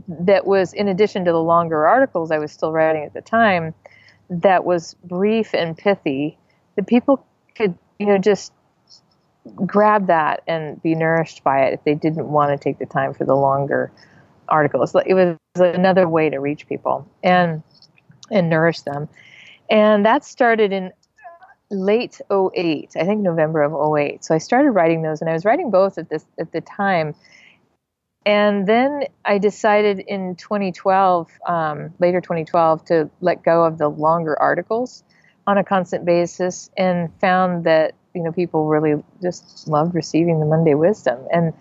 [0.08, 3.74] that was, in addition to the longer articles I was still writing at the time,
[4.30, 6.38] that was brief and pithy,
[6.76, 8.52] that people could, you know, just
[9.53, 13.13] grab that and be nourished by it if they didn't want to take the time
[13.13, 13.91] for the longer
[14.47, 14.95] articles.
[15.05, 17.63] It was another way to reach people and
[18.31, 19.08] and nourish them.
[19.69, 20.91] And that started in
[21.71, 24.23] late 08, I think November of 08.
[24.23, 27.15] So I started writing those and I was writing both at this at the time.
[28.25, 34.39] And then I decided in 2012, um, later 2012, to let go of the longer
[34.39, 35.03] articles
[35.45, 40.45] on a constant basis and found that you know people really just loved receiving the
[40.45, 41.54] Monday wisdom and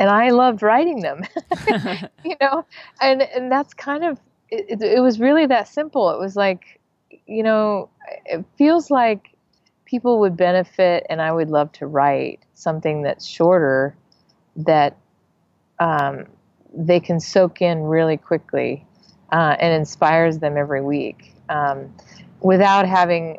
[0.00, 1.22] and I loved writing them
[2.24, 2.64] you know
[3.00, 4.18] and and that's kind of
[4.50, 6.10] it, it was really that simple.
[6.10, 6.80] It was like
[7.26, 7.90] you know
[8.26, 9.34] it feels like
[9.84, 13.96] people would benefit and I would love to write something that's shorter
[14.56, 14.96] that
[15.78, 16.26] um,
[16.74, 18.84] they can soak in really quickly
[19.32, 21.94] uh, and inspires them every week um,
[22.40, 23.38] without having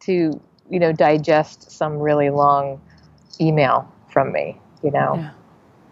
[0.00, 0.40] to
[0.72, 2.80] you know, digest some really long
[3.40, 5.14] email from me, you know.
[5.16, 5.30] Yeah.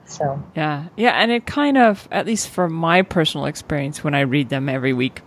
[0.06, 4.20] So yeah, yeah, and it kind of, at least from my personal experience, when I
[4.20, 5.22] read them every week,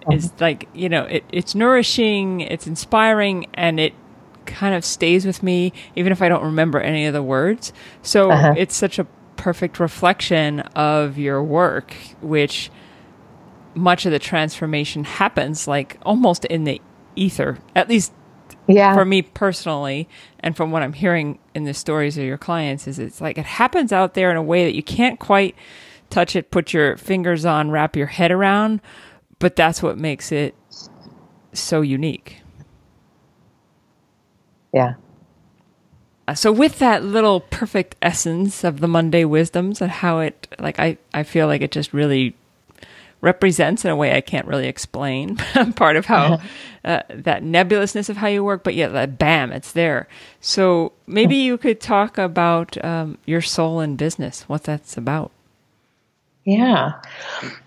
[0.00, 0.12] mm-hmm.
[0.12, 3.92] is like you know, it, it's nourishing, it's inspiring, and it
[4.46, 7.72] kind of stays with me even if I don't remember any of the words.
[8.02, 8.54] So uh-huh.
[8.56, 12.70] it's such a perfect reflection of your work, which
[13.74, 16.80] much of the transformation happens like almost in the
[17.16, 18.12] ether, at least
[18.66, 18.94] yeah.
[18.94, 20.08] for me personally,
[20.40, 23.46] and from what I'm hearing in the stories of your clients, is it's like it
[23.46, 25.54] happens out there in a way that you can't quite
[26.10, 28.80] touch it, put your fingers on, wrap your head around,
[29.38, 30.54] but that's what makes it
[31.52, 32.38] so unique.
[34.72, 34.94] Yeah.
[36.26, 40.78] Uh, so with that little perfect essence of the Monday wisdoms and how it like
[40.78, 42.34] I I feel like it just really
[43.24, 45.36] represents in a way I can't really explain
[45.76, 46.46] part of how uh-huh.
[46.84, 50.06] uh, that nebulousness of how you work, but yet that bam, it's there.
[50.40, 55.32] So maybe you could talk about um, your soul in business, what that's about.
[56.44, 57.00] Yeah.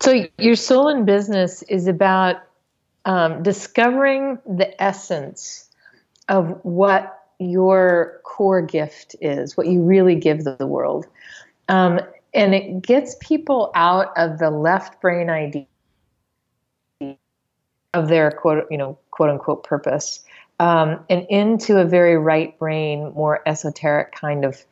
[0.00, 2.36] So your soul in business is about
[3.04, 5.68] um, discovering the essence
[6.28, 11.06] of what your core gift is, what you really give the world.
[11.68, 12.00] Um,
[12.34, 15.66] and it gets people out of the left brain idea
[17.94, 20.24] of their quote, you know, quote unquote purpose,
[20.60, 24.64] um, and into a very right brain, more esoteric kind of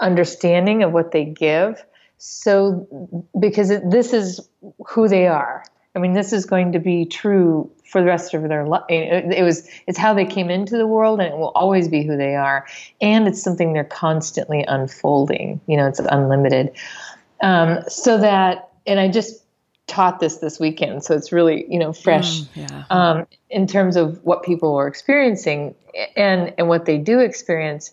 [0.00, 1.84] understanding of what they give.
[2.18, 4.48] So, because it, this is
[4.88, 5.64] who they are.
[5.94, 8.84] I mean, this is going to be true for the rest of their life.
[8.88, 12.16] It was, it's how they came into the world, and it will always be who
[12.16, 12.66] they are.
[13.00, 15.60] And it's something they're constantly unfolding.
[15.66, 16.70] You know, it's unlimited.
[17.40, 19.42] Um, so that, and I just
[19.86, 22.84] taught this this weekend, so it's really you know fresh mm, yeah.
[22.90, 25.74] um, in terms of what people are experiencing
[26.14, 27.92] and and what they do experience.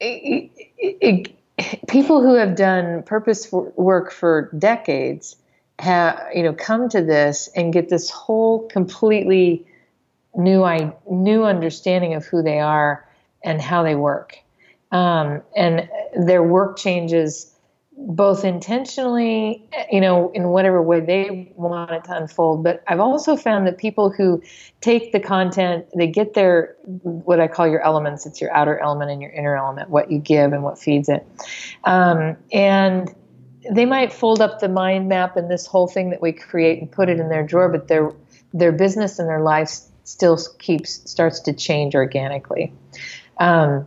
[0.00, 0.96] It, it,
[1.58, 5.36] it, people who have done purpose work for decades
[5.78, 9.66] have you know come to this and get this whole completely
[10.34, 13.08] new I, new understanding of who they are
[13.44, 14.38] and how they work.
[14.90, 17.54] Um, and their work changes
[18.00, 23.34] both intentionally you know in whatever way they want it to unfold but i've also
[23.34, 24.40] found that people who
[24.80, 28.26] take the content they get their what i call your elements.
[28.26, 31.26] It's your outer element and your inner element what you give and what feeds it.
[31.84, 33.12] Um, and
[33.70, 36.90] they might fold up the mind map and this whole thing that we create and
[36.90, 38.12] put it in their drawer, but their
[38.52, 39.70] their business and their life
[40.04, 42.72] still keeps starts to change organically.
[43.38, 43.86] Um,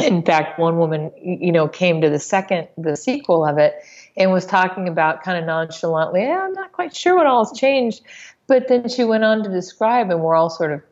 [0.00, 3.74] in fact, one woman, you know, came to the second, the sequel of it,
[4.16, 7.58] and was talking about kind of nonchalantly, eh, I'm not quite sure what all has
[7.58, 8.02] changed,
[8.46, 10.82] but then she went on to describe, and we're all sort of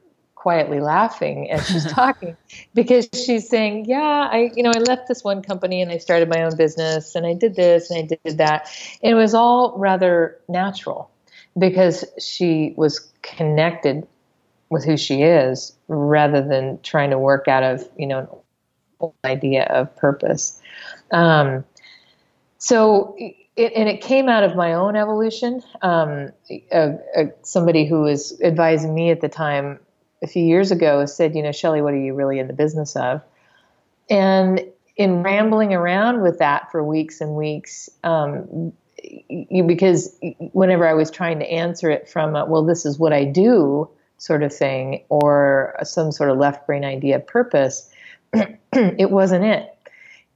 [0.40, 2.34] quietly laughing as she's talking
[2.74, 6.30] because she's saying, "Yeah, I you know, I left this one company and I started
[6.30, 8.70] my own business and I did this and I did that."
[9.02, 11.10] And it was all rather natural
[11.58, 14.06] because she was connected
[14.70, 18.42] with who she is rather than trying to work out of, you know,
[19.02, 20.58] an idea of purpose.
[21.10, 21.64] Um,
[22.56, 25.62] so it, and it came out of my own evolution.
[25.82, 26.30] Um,
[27.42, 29.80] somebody who was advising me at the time
[30.22, 32.96] a few years ago said, you know, Shelley, what are you really in the business
[32.96, 33.22] of?
[34.08, 34.64] And
[34.96, 40.14] in rambling around with that for weeks and weeks, um, you, because
[40.52, 43.88] whenever I was trying to answer it from, a, well, this is what I do
[44.18, 47.90] sort of thing, or some sort of left brain idea of purpose,
[48.72, 49.74] it wasn't it.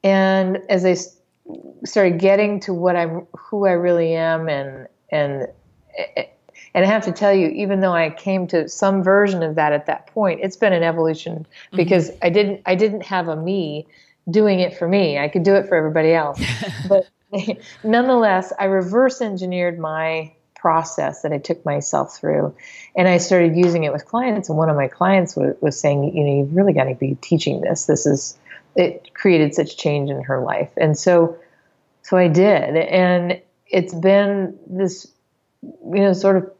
[0.02, 0.96] And as I
[1.84, 5.48] started getting to what I'm, who I really am, and and
[6.74, 9.72] and I have to tell you, even though I came to some version of that
[9.72, 11.76] at that point, it's been an evolution mm-hmm.
[11.76, 12.18] because mm-hmm.
[12.22, 13.86] I didn't I didn't have a me
[14.28, 15.18] doing it for me.
[15.18, 16.42] I could do it for everybody else.
[16.88, 17.08] but
[17.84, 22.54] nonetheless, I reverse engineered my process that I took myself through,
[22.96, 24.48] and I started using it with clients.
[24.48, 27.16] And one of my clients was, was saying, you know, you've really got to be
[27.20, 27.86] teaching this.
[27.86, 28.36] This is
[28.74, 31.38] it created such change in her life, and so
[32.02, 35.06] so I did, and it's been this
[35.62, 36.50] you know sort of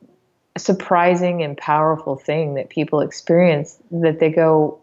[0.56, 4.80] surprising and powerful thing that people experience that they go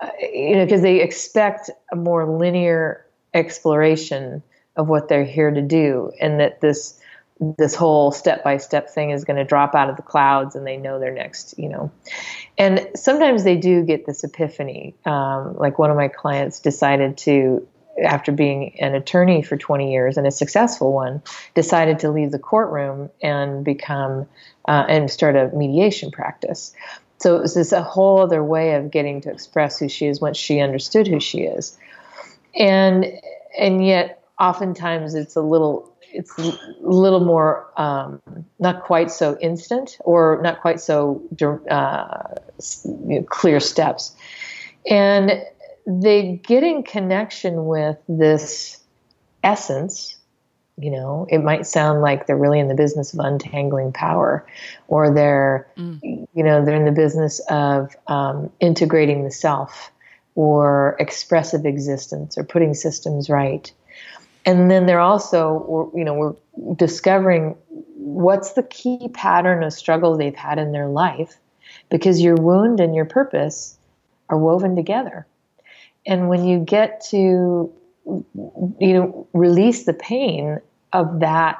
[0.00, 4.42] uh, you know because they expect a more linear exploration
[4.76, 7.00] of what they're here to do and that this
[7.58, 10.66] this whole step by step thing is going to drop out of the clouds and
[10.66, 11.90] they know they're next you know.
[12.56, 14.94] And sometimes they do get this epiphany.
[15.04, 17.66] Um, like one of my clients decided to
[18.04, 21.22] after being an attorney for 20 years and a successful one,
[21.54, 24.26] decided to leave the courtroom and become
[24.68, 26.74] uh, and start a mediation practice.
[27.18, 30.20] So it was this a whole other way of getting to express who she is
[30.20, 31.76] once she understood who she is,
[32.54, 33.06] and
[33.58, 38.20] and yet oftentimes it's a little it's a little more um,
[38.58, 41.22] not quite so instant or not quite so
[41.70, 42.34] uh,
[43.28, 44.14] clear steps,
[44.90, 45.42] and
[45.86, 48.80] they get in connection with this
[49.42, 50.16] essence
[50.78, 54.46] You know, it might sound like they're really in the business of untangling power,
[54.88, 55.98] or they're, mm.
[56.34, 59.90] you know, they're in the business of um, integrating the self,
[60.34, 63.72] or expressive existence, or putting systems right.
[64.44, 67.56] And then they're also, you know, we're discovering
[67.94, 71.38] what's the key pattern of struggle they've had in their life,
[71.90, 73.78] because your wound and your purpose
[74.28, 75.26] are woven together.
[76.06, 77.72] And when you get to
[78.78, 80.60] you know release the pain
[80.92, 81.58] of that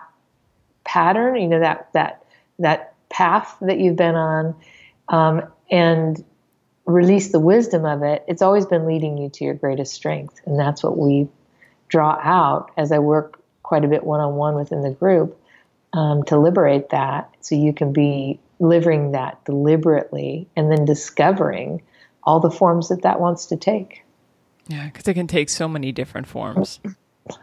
[0.84, 2.24] pattern you know that that
[2.60, 4.54] that path that you've been on
[5.08, 6.24] um, and
[6.84, 10.40] release the wisdom of it it's always been leading you to your greatest strength.
[10.46, 11.28] And that's what we
[11.88, 15.40] draw out as i work quite a bit one-on-one within the group
[15.92, 21.82] um, to liberate that so you can be living that deliberately and then discovering
[22.22, 24.04] all the forms that that wants to take
[24.68, 26.80] yeah, because it can take so many different forms.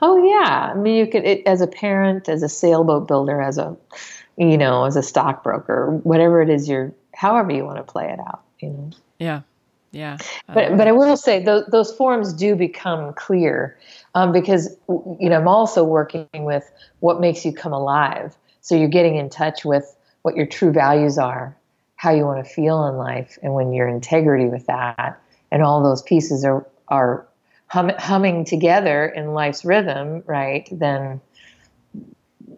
[0.02, 3.58] Oh yeah, I mean, you could it, as a parent, as a sailboat builder, as
[3.58, 3.76] a
[4.38, 8.20] you know, as a stockbroker, whatever it is you're, however you want to play it
[8.20, 8.92] out, you know.
[9.20, 9.42] Yeah,
[9.92, 10.18] yeah.
[10.48, 13.78] But but I will say those those forms do become clear
[14.16, 16.70] um, because you know I'm also working with
[17.00, 18.36] what makes you come alive.
[18.62, 21.56] So you're getting in touch with what your true values are,
[21.98, 25.22] how you want to feel in life, and when your integrity with that,
[25.52, 27.28] and all those pieces are are
[27.68, 31.20] hum, humming together in life's rhythm, right, then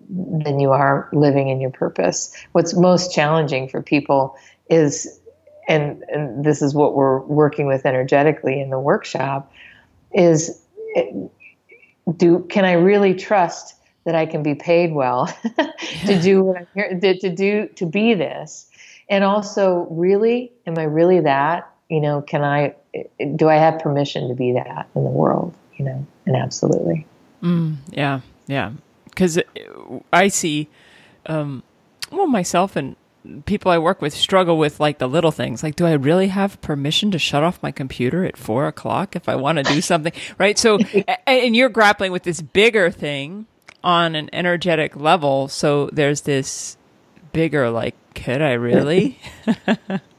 [0.08, 2.34] then you are living in your purpose.
[2.52, 4.36] What's most challenging for people
[4.70, 5.20] is,
[5.68, 9.52] and, and this is what we're working with energetically in the workshop,
[10.14, 10.62] is
[12.18, 13.76] do can I really trust
[14.06, 15.26] that I can be paid well
[16.06, 18.70] to do what I'm here to, to do to be this,
[19.10, 21.70] and also really, am I really that?
[21.90, 22.76] You know, can I
[23.36, 25.54] do I have permission to be that in the world?
[25.76, 27.06] You know, and absolutely.
[27.44, 28.72] Mm, yeah, yeah.
[29.06, 29.40] Because
[30.12, 30.68] I see,
[31.26, 31.64] um,
[32.12, 32.96] well, myself and
[33.46, 35.64] people I work with struggle with like the little things.
[35.64, 39.28] Like, do I really have permission to shut off my computer at four o'clock if
[39.28, 40.14] I want to do something?
[40.38, 40.58] right.
[40.58, 40.78] So,
[41.28, 43.48] and you're grappling with this bigger thing
[43.84, 45.48] on an energetic level.
[45.48, 46.78] So there's this
[47.34, 49.20] bigger, like, could I really?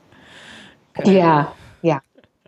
[1.04, 1.52] yeah.
[1.82, 2.00] Yeah.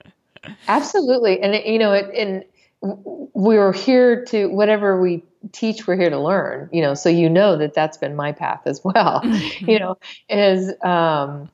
[0.68, 1.40] Absolutely.
[1.40, 2.44] And, you know, it, and
[2.80, 7.56] we're here to, whatever we teach, we're here to learn, you know, so you know
[7.58, 9.70] that that's been my path as well, mm-hmm.
[9.70, 11.50] you know, is, um,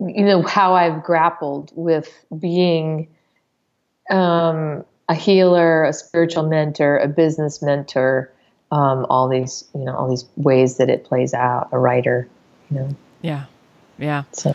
[0.00, 2.08] you know, how I've grappled with
[2.38, 3.08] being,
[4.10, 8.32] um, a healer, a spiritual mentor, a business mentor,
[8.70, 12.28] um, all these, you know, all these ways that it plays out, a writer,
[12.70, 12.96] you know.
[13.22, 13.46] Yeah.
[13.98, 14.24] Yeah.
[14.32, 14.54] So.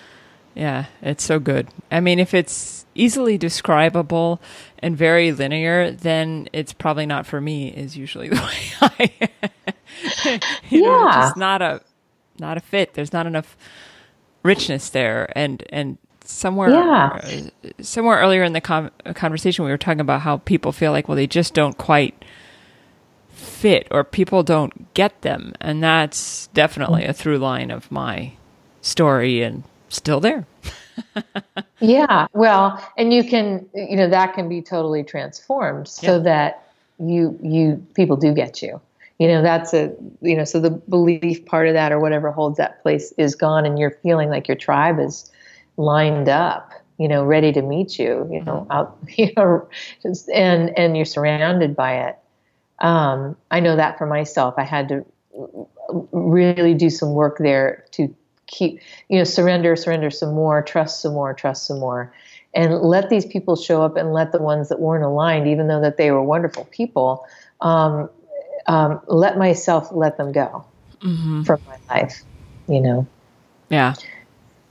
[0.55, 1.67] Yeah, it's so good.
[1.91, 4.39] I mean, if it's easily describable
[4.79, 7.69] and very linear, then it's probably not for me.
[7.69, 9.11] Is usually the way I,
[10.69, 11.81] you yeah, know, just not a
[12.39, 12.93] not a fit.
[12.93, 13.57] There's not enough
[14.43, 17.19] richness there, and and somewhere yeah.
[17.23, 21.07] uh, somewhere earlier in the com- conversation, we were talking about how people feel like,
[21.07, 22.23] well, they just don't quite
[23.29, 28.33] fit, or people don't get them, and that's definitely a through line of my
[28.81, 29.63] story and
[29.93, 30.45] still there.
[31.79, 36.23] yeah, well, and you can, you know, that can be totally transformed so yeah.
[36.23, 36.67] that
[36.99, 38.79] you you people do get you.
[39.19, 42.57] You know, that's a you know, so the belief part of that or whatever holds
[42.57, 45.31] that place is gone, and you're feeling like your tribe is
[45.77, 46.71] lined up.
[46.97, 48.27] You know, ready to meet you.
[48.31, 48.71] You know, mm-hmm.
[48.71, 48.97] out.
[49.17, 49.67] You know,
[50.01, 52.17] just, and and you're surrounded by it.
[52.79, 54.55] Um, I know that for myself.
[54.57, 55.05] I had to
[56.11, 58.13] really do some work there to
[58.47, 58.79] keep,
[59.09, 62.13] you know, surrender, surrender some more, trust some more, trust some more.
[62.53, 65.81] And let these people show up and let the ones that weren't aligned, even though
[65.81, 67.25] that they were wonderful people,
[67.61, 68.09] um,
[68.67, 70.65] um, let myself let them go
[71.01, 71.43] mm-hmm.
[71.43, 72.21] from my life,
[72.67, 73.07] you know?
[73.69, 73.95] Yeah.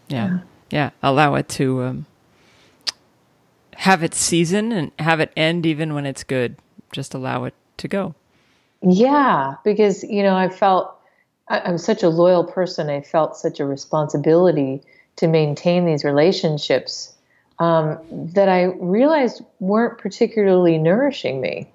[0.09, 0.27] Yeah.
[0.27, 0.39] Yeah.
[0.71, 0.91] yeah.
[1.03, 2.07] Allow it to um,
[3.75, 6.57] have its season and have it end even when it's good.
[6.93, 8.15] Just allow it to go.
[8.81, 9.57] Yeah.
[9.65, 10.97] Because, you know, I felt
[11.53, 12.89] I'm such a loyal person.
[12.89, 14.83] I felt such a responsibility
[15.17, 17.15] to maintain these relationships
[17.59, 21.69] um, that I realized weren't particularly nourishing me.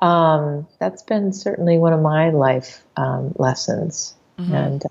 [0.00, 4.14] Um, that's been certainly one of my life um, lessons.
[4.38, 4.54] Mm-hmm.
[4.54, 4.88] And uh,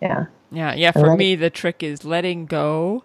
[0.00, 0.26] yeah.
[0.50, 0.74] Yeah.
[0.74, 0.92] Yeah.
[0.92, 3.04] For me, the trick is letting go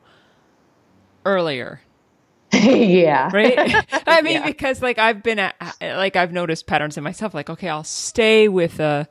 [1.26, 1.82] earlier.
[2.54, 3.30] yeah.
[3.34, 3.58] Right.
[4.08, 4.46] I mean, yeah.
[4.46, 8.48] because like I've been at, like, I've noticed patterns in myself, like, okay, I'll stay
[8.48, 9.08] with a,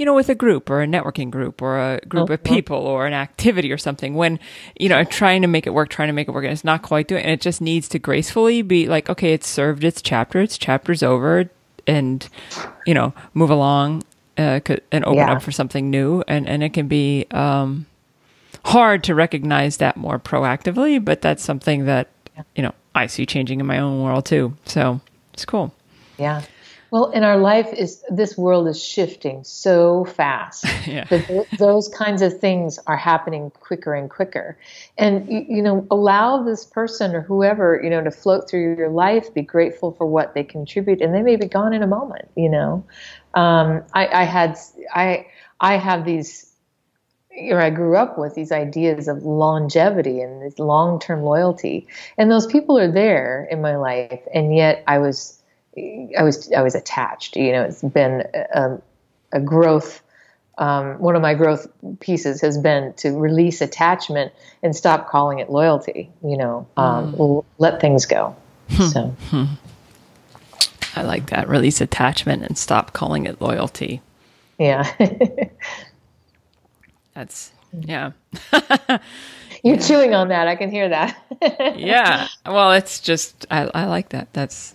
[0.00, 2.78] you know, with a group or a networking group or a group oh, of people
[2.78, 4.40] or an activity or something when,
[4.78, 6.80] you know, trying to make it work, trying to make it work and it's not
[6.80, 7.24] quite doing it.
[7.24, 11.02] And it just needs to gracefully be like, okay, it's served its chapter, its chapter's
[11.02, 11.50] over.
[11.86, 12.28] and
[12.86, 14.02] you know move along
[14.38, 15.32] uh, and open Yeah.
[15.32, 16.24] up for something new.
[16.26, 17.84] And and it can be um,
[18.64, 22.08] hard to recognize that more proactively, but that's something that
[22.56, 24.56] you know I see changing in my own world too.
[24.64, 25.00] So
[25.34, 25.74] it's cool.
[26.18, 26.42] Yeah.
[26.90, 31.04] Well, and our life is this world is shifting so fast Yeah.
[31.10, 34.58] that th- those kinds of things are happening quicker and quicker.
[34.98, 38.90] And you, you know, allow this person or whoever you know to float through your
[38.90, 39.32] life.
[39.32, 42.28] Be grateful for what they contribute, and they may be gone in a moment.
[42.36, 42.84] You know,
[43.34, 44.58] um, I, I had
[44.94, 45.26] I
[45.60, 46.50] I have these
[47.50, 51.86] or I grew up with these ideas of longevity and this long-term loyalty,
[52.18, 55.39] and those people are there in my life, and yet I was,
[55.76, 57.36] I was, I was attached.
[57.36, 58.78] You know, it's been a,
[59.32, 60.02] a growth.
[60.58, 61.66] Um, one of my growth
[62.00, 66.10] pieces has been to release attachment and stop calling it loyalty.
[66.22, 68.36] You know, um, l- let things go.
[68.92, 69.14] so
[70.96, 71.48] I like that.
[71.48, 74.02] Release attachment and stop calling it loyalty.
[74.58, 74.84] yeah,
[77.14, 78.12] That's yeah.
[79.62, 80.48] you're chewing on that.
[80.48, 81.16] I can hear that.
[81.76, 82.28] yeah.
[82.46, 84.32] Well, it's just I, I like that.
[84.32, 84.74] That's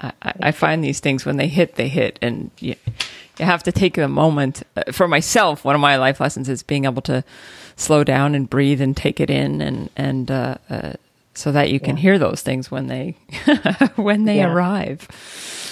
[0.00, 2.74] I, I find these things when they hit, they hit, and you,
[3.38, 4.62] you have to take a moment.
[4.76, 7.24] Uh, For myself, one of my life lessons is being able to
[7.76, 10.92] slow down and breathe and take it in, and and uh, uh,
[11.34, 13.16] so that you can hear those things when they
[13.96, 14.52] when they Yeah.
[14.52, 15.06] arrive.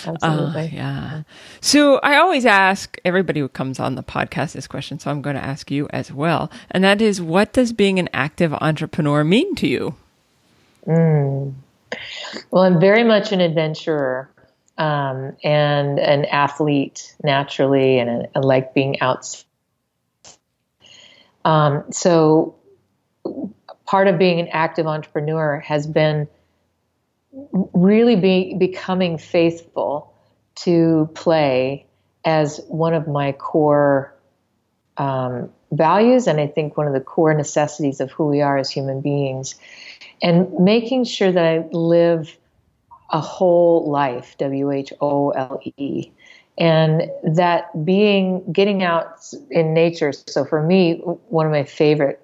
[0.04, 0.66] Absolutely.
[0.66, 1.22] Uh, yeah.
[1.60, 5.36] So I always ask everybody who comes on the podcast this question, so I'm going
[5.36, 6.50] to ask you as well.
[6.72, 9.94] And that is what does being an active entrepreneur mean to you?
[12.50, 14.30] Well, I'm very much an adventurer
[14.78, 19.44] um, and an athlete naturally, and I, like being out.
[21.44, 22.56] Um, so,
[23.86, 26.28] part of being an active entrepreneur has been
[27.72, 30.14] really be, becoming faithful
[30.54, 31.86] to play
[32.24, 34.14] as one of my core
[34.96, 38.70] um, values, and I think one of the core necessities of who we are as
[38.70, 39.54] human beings
[40.22, 42.38] and making sure that I live
[43.10, 46.10] a whole life, W H O L E,
[46.58, 50.12] and that being getting out in nature.
[50.12, 50.98] So for me,
[51.28, 52.20] one of my favorite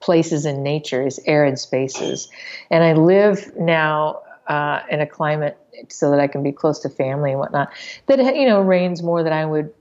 [0.00, 2.28] places in nature is arid spaces,
[2.70, 5.58] and I live now uh, in a climate
[5.88, 7.70] so that I can be close to family and whatnot.
[8.06, 9.72] That you know rains more than I would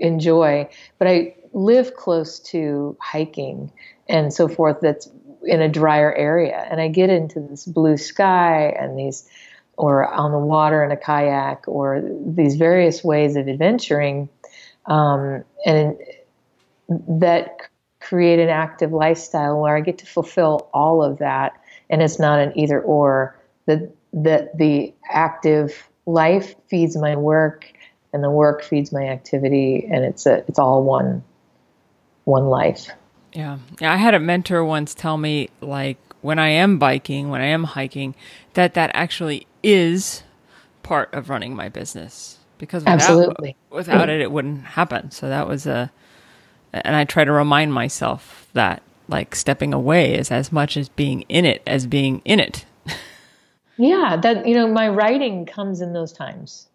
[0.00, 3.72] enjoy, but I live close to hiking
[4.08, 4.78] and so forth.
[4.80, 5.08] That's
[5.48, 9.28] in a drier area, and I get into this blue sky and these,
[9.76, 14.28] or on the water in a kayak, or these various ways of adventuring,
[14.86, 15.96] um, and
[16.88, 17.58] that
[18.00, 22.38] create an active lifestyle where I get to fulfill all of that, and it's not
[22.38, 23.34] an either or.
[23.66, 27.70] That that the active life feeds my work,
[28.14, 31.22] and the work feeds my activity, and it's a it's all one
[32.24, 32.88] one life.
[33.38, 33.58] Yeah.
[33.80, 33.92] Yeah.
[33.92, 37.62] I had a mentor once tell me, like, when I am biking, when I am
[37.62, 38.16] hiking,
[38.54, 40.24] that that actually is
[40.82, 43.56] part of running my business because without, Absolutely.
[43.70, 45.12] without it, it wouldn't happen.
[45.12, 45.92] So that was a,
[46.72, 51.20] and I try to remind myself that, like, stepping away is as much as being
[51.28, 52.64] in it as being in it.
[53.80, 56.67] Yeah, that you know, my writing comes in those times.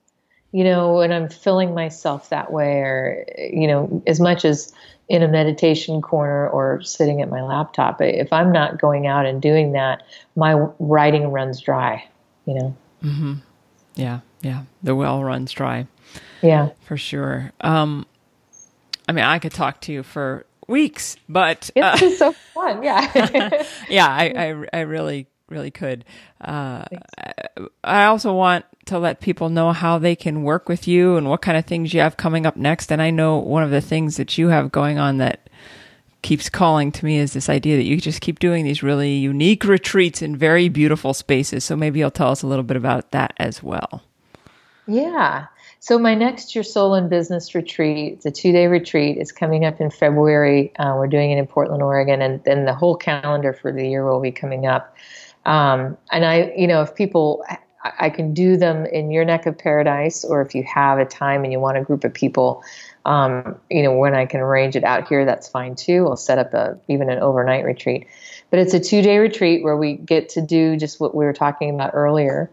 [0.53, 4.71] You know, when I'm filling myself that way, or you know, as much as
[5.09, 8.01] in a meditation corner or sitting at my laptop.
[8.01, 10.03] If I'm not going out and doing that,
[10.35, 12.07] my writing runs dry.
[12.45, 12.77] You know.
[13.03, 13.33] Mm-hmm.
[13.95, 14.19] Yeah.
[14.41, 14.63] Yeah.
[14.81, 15.87] The well runs dry.
[16.41, 16.69] Yeah.
[16.85, 17.51] For sure.
[17.61, 18.05] Um,
[19.07, 22.83] I mean, I could talk to you for weeks, but It's uh, just so fun.
[22.83, 23.63] Yeah.
[23.89, 26.05] yeah, I, I, I really, really could.
[26.41, 26.85] Uh,
[27.83, 31.41] I also want to let people know how they can work with you and what
[31.41, 32.91] kind of things you have coming up next.
[32.91, 35.49] And I know one of the things that you have going on that
[36.21, 39.65] keeps calling to me is this idea that you just keep doing these really unique
[39.65, 41.63] retreats in very beautiful spaces.
[41.63, 44.03] So maybe you'll tell us a little bit about that as well.
[44.87, 45.47] Yeah.
[45.79, 49.81] So my next Your Soul and Business retreat, it's a two-day retreat, is coming up
[49.81, 50.73] in February.
[50.77, 54.05] Uh, we're doing it in Portland, Oregon, and then the whole calendar for the year
[54.05, 54.95] will be coming up.
[55.45, 57.43] Um, and I, you know, if people,
[57.83, 61.43] I, can do them in your neck of paradise, or if you have a time
[61.43, 62.63] and you want a group of people,
[63.05, 66.05] um, you know, when I can arrange it out here, that's fine too.
[66.05, 68.07] We'll set up a even an overnight retreat.
[68.49, 71.73] But it's a two-day retreat where we get to do just what we were talking
[71.73, 72.49] about earlier.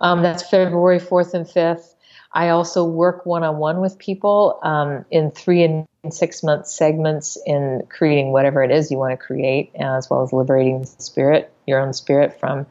[0.00, 1.91] Um, that's February 4th and 5th.
[2.34, 7.36] I also work one on one with people um, in three and six month segments
[7.46, 11.52] in creating whatever it is you want to create, as well as liberating the spirit,
[11.66, 12.66] your own spirit from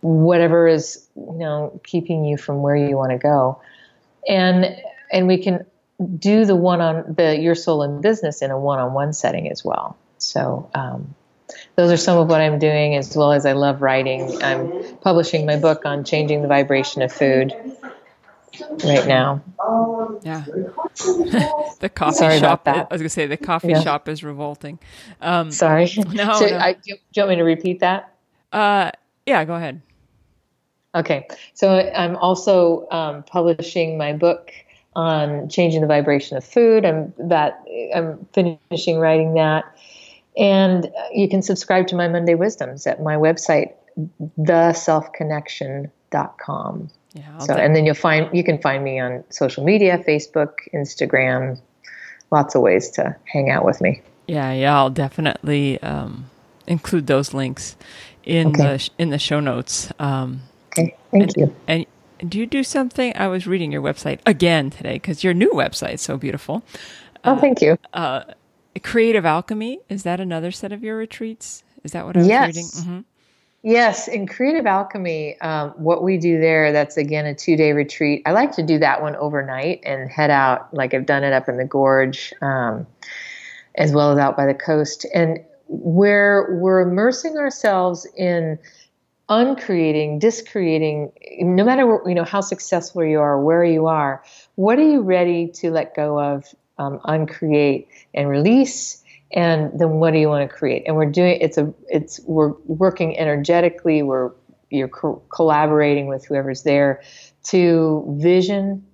[0.00, 3.60] whatever is you know keeping you from where you want to go.
[4.28, 4.76] and
[5.12, 5.64] and we can
[6.18, 9.96] do the one on the your soul and business in a one-on-one setting as well.
[10.18, 11.14] So um,
[11.76, 14.42] those are some of what I'm doing, as well as I love writing.
[14.42, 17.54] I'm publishing my book on changing the vibration of food
[18.84, 19.42] right now.
[20.22, 20.44] Yeah.
[21.80, 22.66] the coffee Sorry shop.
[22.66, 23.80] I was going to say the coffee yeah.
[23.80, 24.78] shop is revolting.
[25.20, 25.90] Um, Sorry.
[26.12, 26.38] No.
[26.38, 26.58] So no.
[26.58, 28.14] I, do, you want me to repeat that?
[28.52, 28.90] Uh,
[29.26, 29.80] yeah, go ahead.
[30.94, 31.26] Okay.
[31.54, 34.52] So I'm also um, publishing my book
[34.94, 36.84] on changing the vibration of food.
[36.84, 39.64] I'm that I'm finishing writing that.
[40.36, 43.72] And you can subscribe to my Monday Wisdoms at my website,
[44.38, 46.90] theselfconnection.com.
[47.14, 51.60] Yeah, so, and then you'll find you can find me on social media, Facebook, Instagram,
[52.32, 54.02] lots of ways to hang out with me.
[54.26, 56.28] Yeah, yeah, I'll definitely um,
[56.66, 57.76] include those links
[58.24, 58.62] in okay.
[58.62, 59.92] the in the show notes.
[60.00, 60.42] Um,
[60.72, 61.56] okay, thank and, you.
[61.68, 61.86] And
[62.28, 63.12] do you do something?
[63.16, 66.64] I was reading your website again today because your new website is so beautiful.
[67.24, 67.78] Oh, uh, thank you.
[67.92, 68.24] Uh,
[68.82, 71.62] Creative Alchemy is that another set of your retreats?
[71.84, 72.46] Is that what I was yes.
[72.48, 72.66] reading?
[72.66, 73.00] Mm-hmm.
[73.66, 78.20] Yes, in Creative Alchemy, um, what we do there, that's again a two day retreat.
[78.26, 81.48] I like to do that one overnight and head out, like I've done it up
[81.48, 82.86] in the gorge, um,
[83.74, 85.06] as well as out by the coast.
[85.14, 85.38] And
[85.68, 88.58] where we're immersing ourselves in
[89.30, 91.10] uncreating, discreating,
[91.40, 94.22] no matter what, you know how successful you are, where you are,
[94.56, 99.02] what are you ready to let go of, um, uncreate, and release?
[99.32, 100.84] And then what do you want to create?
[100.86, 104.30] And we're doing it's a it's we're working energetically we're
[104.70, 107.02] you're co- collaborating with whoever's there
[107.44, 108.84] to vision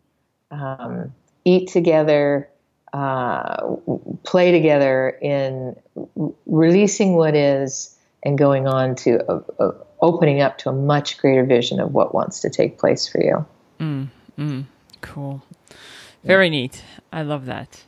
[0.51, 1.13] um,
[1.45, 2.49] eat together
[2.93, 3.77] uh,
[4.25, 5.77] play together in
[6.47, 9.21] releasing what is and going on to
[10.01, 13.47] opening up to a much greater vision of what wants to take place for you.
[13.79, 14.09] Mm,
[14.39, 14.65] mm,
[15.01, 15.43] cool.
[16.25, 16.51] Very yeah.
[16.51, 16.83] neat.
[17.13, 17.83] I love that.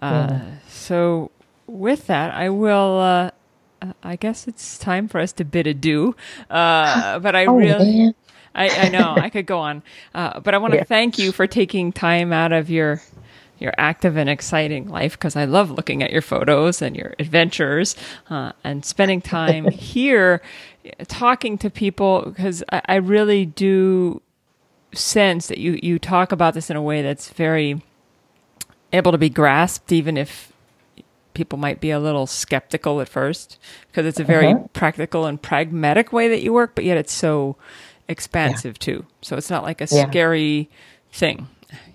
[0.00, 0.50] Uh, yeah.
[0.68, 1.30] so
[1.70, 2.98] with that, I will.
[2.98, 3.30] Uh,
[4.02, 6.14] I guess it's time for us to bid adieu.
[6.50, 8.14] Uh, but I oh, really,
[8.54, 9.82] I, I, know I could go on,
[10.14, 10.84] uh, but I want to yeah.
[10.84, 13.00] thank you for taking time out of your
[13.58, 17.94] your active and exciting life because I love looking at your photos and your adventures
[18.30, 20.40] uh, and spending time here
[21.08, 24.22] talking to people because I, I really do
[24.92, 27.82] sense that you you talk about this in a way that's very
[28.92, 30.49] able to be grasped, even if
[31.34, 33.58] people might be a little skeptical at first
[33.88, 34.66] because it's a very uh-huh.
[34.72, 37.56] practical and pragmatic way that you work, but yet it's so
[38.08, 38.84] expansive yeah.
[38.84, 39.06] too.
[39.22, 40.08] So it's not like a yeah.
[40.08, 40.68] scary
[41.12, 41.48] thing,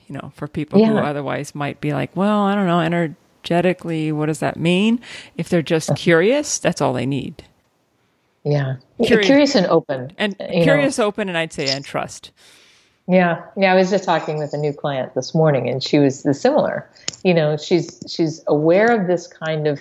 [0.08, 0.88] you know, for people yeah.
[0.88, 5.02] who otherwise might be like, well, I don't know, energetically, what does that mean?
[5.38, 5.98] If they're just uh-huh.
[5.98, 7.44] curious, that's all they need.
[8.44, 8.76] Yeah.
[9.04, 10.14] Curious, curious and open.
[10.18, 11.06] And curious, know.
[11.06, 12.32] open, and I'd say, and trust.
[13.08, 13.72] Yeah, yeah.
[13.72, 16.89] I was just talking with a new client this morning, and she was the similar.
[17.24, 19.80] You know, she's she's aware of this kind of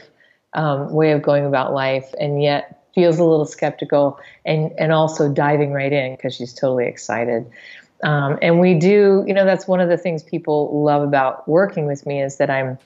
[0.52, 5.32] um, way of going about life, and yet feels a little skeptical, and and also
[5.32, 7.50] diving right in because she's totally excited.
[8.02, 11.86] Um, and we do, you know, that's one of the things people love about working
[11.86, 12.76] with me is that I'm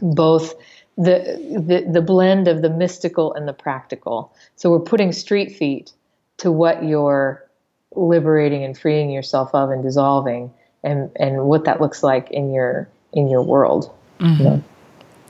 [0.00, 0.54] both
[0.96, 1.38] the
[1.68, 4.32] the the blend of the mystical and the practical.
[4.56, 5.92] So we're putting street feet
[6.38, 7.47] to what your
[7.94, 10.52] liberating and freeing yourself of and dissolving
[10.84, 14.42] and and what that looks like in your in your world mm-hmm.
[14.42, 14.64] you know?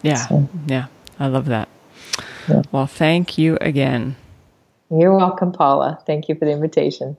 [0.03, 0.49] yeah so.
[0.67, 0.87] yeah
[1.19, 1.69] i love that
[2.49, 2.63] yeah.
[2.73, 4.17] well thank you again
[4.91, 7.17] you're welcome paula thank you for the invitation